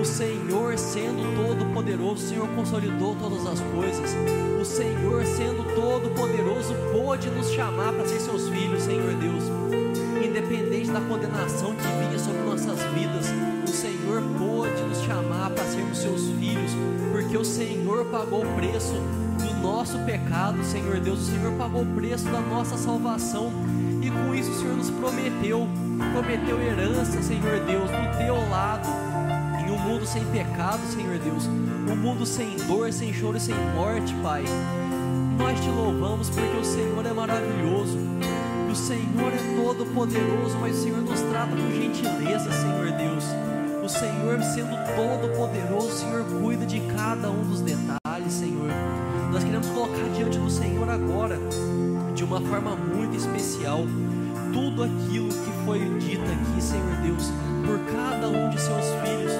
O 0.00 0.04
Senhor, 0.04 0.78
sendo 0.78 1.34
todo-poderoso, 1.34 2.24
o 2.24 2.28
Senhor 2.28 2.48
consolidou 2.54 3.16
todas 3.16 3.44
as 3.44 3.60
coisas. 3.74 4.14
O 4.60 4.64
Senhor, 4.64 5.24
sendo 5.24 5.64
todo-poderoso, 5.74 6.74
pôde 6.92 7.28
nos 7.30 7.50
chamar 7.50 7.92
para 7.92 8.06
ser 8.06 8.20
seus 8.20 8.48
filhos, 8.48 8.84
Senhor 8.84 9.14
Deus. 9.14 9.44
Independente 10.24 10.92
da 10.92 11.00
condenação 11.00 11.74
que 11.74 11.82
vinha 11.82 12.18
sobre 12.20 12.40
nossas 12.42 12.80
vidas, 12.94 13.26
o 13.64 13.72
Senhor 13.72 14.22
pôde 14.38 14.80
nos 14.82 15.02
chamar 15.02 15.50
para 15.50 15.64
sermos 15.64 15.98
seus 15.98 16.28
filhos, 16.38 16.70
porque 17.10 17.36
o 17.36 17.44
Senhor 17.44 18.04
pagou 18.06 18.44
o 18.44 18.54
preço 18.54 18.94
nosso 19.64 19.98
pecado, 20.00 20.62
Senhor 20.62 21.00
Deus. 21.00 21.20
O 21.20 21.30
Senhor 21.32 21.52
pagou 21.52 21.82
o 21.82 21.94
preço 21.94 22.26
da 22.26 22.40
nossa 22.40 22.76
salvação, 22.76 23.50
e 24.02 24.10
com 24.10 24.34
isso 24.34 24.50
o 24.50 24.54
Senhor 24.54 24.76
nos 24.76 24.90
prometeu 24.90 25.66
prometeu 26.12 26.60
herança, 26.60 27.22
Senhor 27.22 27.60
Deus, 27.66 27.90
do 27.90 28.18
teu 28.18 28.34
lado, 28.50 28.88
em 29.60 29.70
um 29.70 29.78
mundo 29.78 30.04
sem 30.04 30.24
pecado, 30.26 30.80
Senhor 30.86 31.18
Deus, 31.18 31.46
um 31.46 31.96
mundo 31.96 32.26
sem 32.26 32.56
dor, 32.66 32.92
sem 32.92 33.12
choro 33.12 33.36
e 33.36 33.40
sem 33.40 33.54
morte, 33.74 34.12
Pai. 34.22 34.44
Nós 35.38 35.58
te 35.60 35.68
louvamos 35.68 36.28
porque 36.30 36.56
o 36.56 36.64
Senhor 36.64 37.06
é 37.06 37.12
maravilhoso, 37.12 37.98
o 38.70 38.74
Senhor 38.74 39.32
é 39.32 39.62
todo 39.62 39.86
poderoso, 39.94 40.58
mas 40.60 40.78
o 40.78 40.82
Senhor 40.82 41.00
nos 41.00 41.20
trata 41.20 41.54
com 41.54 41.70
gentileza, 41.70 42.50
Senhor 42.52 42.92
Deus. 42.92 43.24
O 43.84 43.88
Senhor, 43.88 44.42
sendo 44.42 44.76
todo 44.96 45.36
poderoso, 45.36 45.88
o 45.88 45.92
Senhor 45.92 46.24
cuida 46.40 46.66
de 46.66 46.80
cada 46.96 47.30
um 47.30 47.42
dos 47.44 47.60
detalhes, 47.60 48.32
Senhor. 48.32 48.70
Nós 49.34 49.42
queremos 49.42 49.66
colocar 49.70 50.08
diante 50.14 50.38
do 50.38 50.48
Senhor 50.48 50.88
agora, 50.88 51.36
de 52.14 52.22
uma 52.22 52.40
forma 52.40 52.76
muito 52.76 53.16
especial, 53.16 53.80
tudo 54.52 54.84
aquilo 54.84 55.28
que 55.28 55.64
foi 55.64 55.80
dito 55.98 56.22
aqui, 56.22 56.62
Senhor 56.62 56.96
Deus, 57.02 57.32
por 57.66 57.80
cada 57.92 58.28
um 58.28 58.48
de 58.50 58.60
seus 58.60 58.84
filhos. 59.02 59.32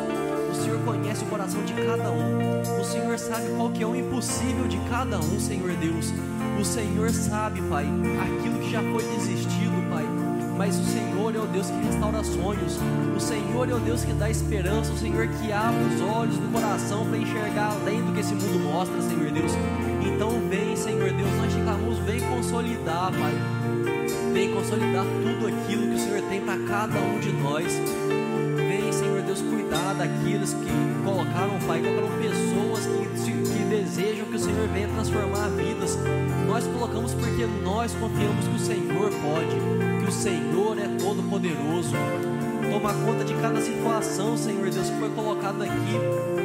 O 0.51 0.55
Senhor 0.57 0.81
conhece 0.85 1.23
o 1.23 1.29
coração 1.29 1.65
de 1.65 1.75
cada 1.75 2.11
um. 2.11 2.81
O 2.81 2.85
Senhor 2.85 3.17
sabe 3.21 3.47
qual 3.57 3.71
que 3.71 3.85
é 3.85 3.87
o 3.87 3.95
impossível 3.95 4.67
de 4.67 4.79
cada 4.91 5.21
um, 5.21 5.39
Senhor 5.39 5.71
Deus. 5.77 6.13
O 6.61 6.65
Senhor 6.65 7.11
sabe, 7.11 7.63
Pai, 7.63 7.87
aquilo 8.21 8.59
que 8.59 8.73
já 8.73 8.83
foi 8.83 9.05
desistido, 9.05 9.91
Pai. 9.93 10.05
Mas 10.57 10.77
o 10.77 10.85
Senhor 10.85 11.35
é 11.35 11.39
o 11.39 11.47
Deus 11.47 11.69
que 11.69 11.87
restaura 11.87 12.23
sonhos. 12.25 12.79
O 13.17 13.21
Senhor 13.21 13.69
é 13.69 13.75
o 13.75 13.79
Deus 13.79 14.05
que 14.05 14.13
dá 14.13 14.31
esperança. 14.31 14.93
O 14.93 14.97
Senhor 14.97 15.29
que 15.29 15.53
abre 15.53 15.83
os 15.85 16.01
olhos 16.01 16.37
do 16.37 16.53
coração 16.53 17.07
para 17.07 17.19
enxergar 17.19 17.77
além 17.81 18.03
do 18.03 18.13
que 18.13 18.21
esse 18.21 18.35
mundo 18.35 18.59
mostra, 18.61 19.01
Senhor 19.03 19.31
Deus. 19.31 19.53
Vem, 20.55 20.77
Senhor 20.77 21.11
Deus, 21.11 21.33
nós 21.37 21.53
te 21.53 21.61
clamamos, 21.61 21.99
vem 21.99 22.21
consolidar, 22.21 23.11
Pai. 23.11 23.33
Vem 24.33 24.55
consolidar 24.55 25.05
tudo 25.05 25.49
aquilo 25.49 25.89
que 25.89 25.95
o 25.97 25.99
Senhor 25.99 26.23
tem 26.29 26.41
para 26.43 26.57
cada 26.59 26.97
um 27.01 27.19
de 27.19 27.33
nós. 27.33 27.67
Vem, 28.55 28.93
Senhor 28.93 29.21
Deus, 29.23 29.43
cuidar 29.43 29.95
daqueles 29.95 30.55
que 30.55 31.05
colocaram, 31.05 31.59
Pai, 31.67 31.83
colocaram 31.83 32.09
pessoas 32.21 32.87
que, 32.87 33.33
que 33.33 33.65
desejam 33.65 34.27
que 34.27 34.37
o 34.37 34.39
Senhor 34.39 34.69
venha 34.69 34.87
transformar 34.87 35.49
vidas. 35.49 35.99
Nós 36.47 36.65
colocamos 36.69 37.15
porque 37.15 37.47
nós 37.65 37.93
confiamos 37.95 38.47
que 38.47 38.55
o 38.55 38.61
Senhor 38.61 39.11
pode, 39.11 40.05
que 40.05 40.09
o 40.09 40.13
Senhor 40.13 40.79
é 40.79 40.87
todo 41.03 41.29
poderoso. 41.29 41.97
Toma 42.71 42.95
conta 43.05 43.25
de 43.25 43.35
cada 43.43 43.61
situação, 43.61 44.37
Senhor 44.37 44.71
Deus, 44.71 44.89
que 44.89 44.99
foi 45.01 45.11
colocada 45.11 45.65
aqui 45.65 46.44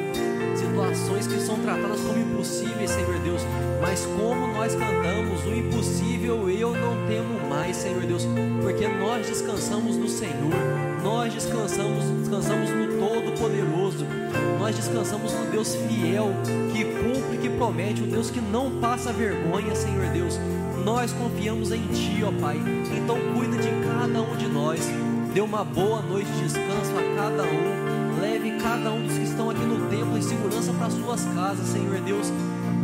situações 0.69 1.27
que 1.27 1.39
são 1.39 1.59
tratadas 1.59 1.99
como 2.01 2.19
impossíveis, 2.19 2.91
Senhor 2.91 3.19
Deus. 3.19 3.41
Mas 3.81 4.05
como 4.05 4.47
nós 4.47 4.75
cantamos, 4.75 5.43
o 5.45 5.55
impossível 5.55 6.49
eu 6.49 6.73
não 6.73 7.07
temo 7.07 7.49
mais, 7.49 7.75
Senhor 7.75 8.05
Deus, 8.05 8.27
porque 8.61 8.87
nós 8.87 9.25
descansamos 9.27 9.97
no 9.97 10.07
Senhor. 10.07 10.53
Nós 11.03 11.33
descansamos, 11.33 12.03
descansamos 12.19 12.69
no 12.69 12.87
Todo-Poderoso. 12.99 14.05
Nós 14.59 14.75
descansamos 14.75 15.33
no 15.33 15.45
Deus 15.49 15.75
fiel, 15.75 16.31
que 16.73 16.85
cumpre, 16.85 17.37
que 17.37 17.49
promete, 17.49 18.03
um 18.03 18.07
Deus 18.07 18.29
que 18.29 18.41
não 18.41 18.79
passa 18.79 19.11
vergonha, 19.11 19.73
Senhor 19.75 20.05
Deus. 20.07 20.39
Nós 20.83 21.11
confiamos 21.13 21.71
em 21.71 21.81
Ti, 21.87 22.23
ó 22.23 22.31
Pai. 22.39 22.57
Então 22.95 23.17
cuida 23.33 23.57
de 23.57 23.69
cada 23.87 24.21
um 24.21 24.35
de 24.35 24.47
nós. 24.47 24.81
Dê 25.33 25.41
uma 25.41 25.63
boa 25.63 26.01
noite 26.01 26.29
de 26.31 26.43
descanso 26.43 26.91
a 26.97 27.15
cada 27.15 27.43
um 27.43 27.78
cada 28.61 28.91
um 28.91 29.03
dos 29.03 29.17
que 29.17 29.23
estão 29.23 29.49
aqui 29.49 29.63
no 29.63 29.89
templo 29.89 30.17
em 30.17 30.21
segurança 30.21 30.73
para 30.73 30.89
suas 30.89 31.23
casas, 31.33 31.67
Senhor 31.67 31.99
Deus. 32.01 32.31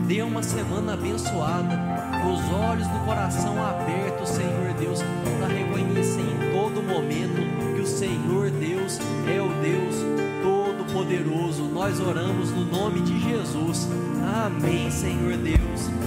Dê 0.07 0.21
uma 0.21 0.43
semana 0.43 0.93
abençoada, 0.93 1.77
com 2.21 2.33
os 2.33 2.51
olhos 2.53 2.87
do 2.87 3.05
coração 3.05 3.61
abertos, 3.63 4.29
Senhor 4.29 4.73
Deus, 4.79 4.99
para 5.39 5.47
reconhecer 5.47 6.21
em 6.21 6.51
todo 6.53 6.81
momento 6.83 7.75
que 7.75 7.81
o 7.81 7.87
Senhor 7.87 8.51
Deus 8.51 8.99
é 9.27 9.41
o 9.41 9.49
Deus 9.61 9.95
Todo-Poderoso. 10.43 11.63
Nós 11.63 11.99
oramos 11.99 12.51
no 12.51 12.65
nome 12.65 13.01
de 13.01 13.19
Jesus. 13.19 13.89
Amém, 14.45 14.89
Senhor 14.91 15.37
Deus. 15.37 16.04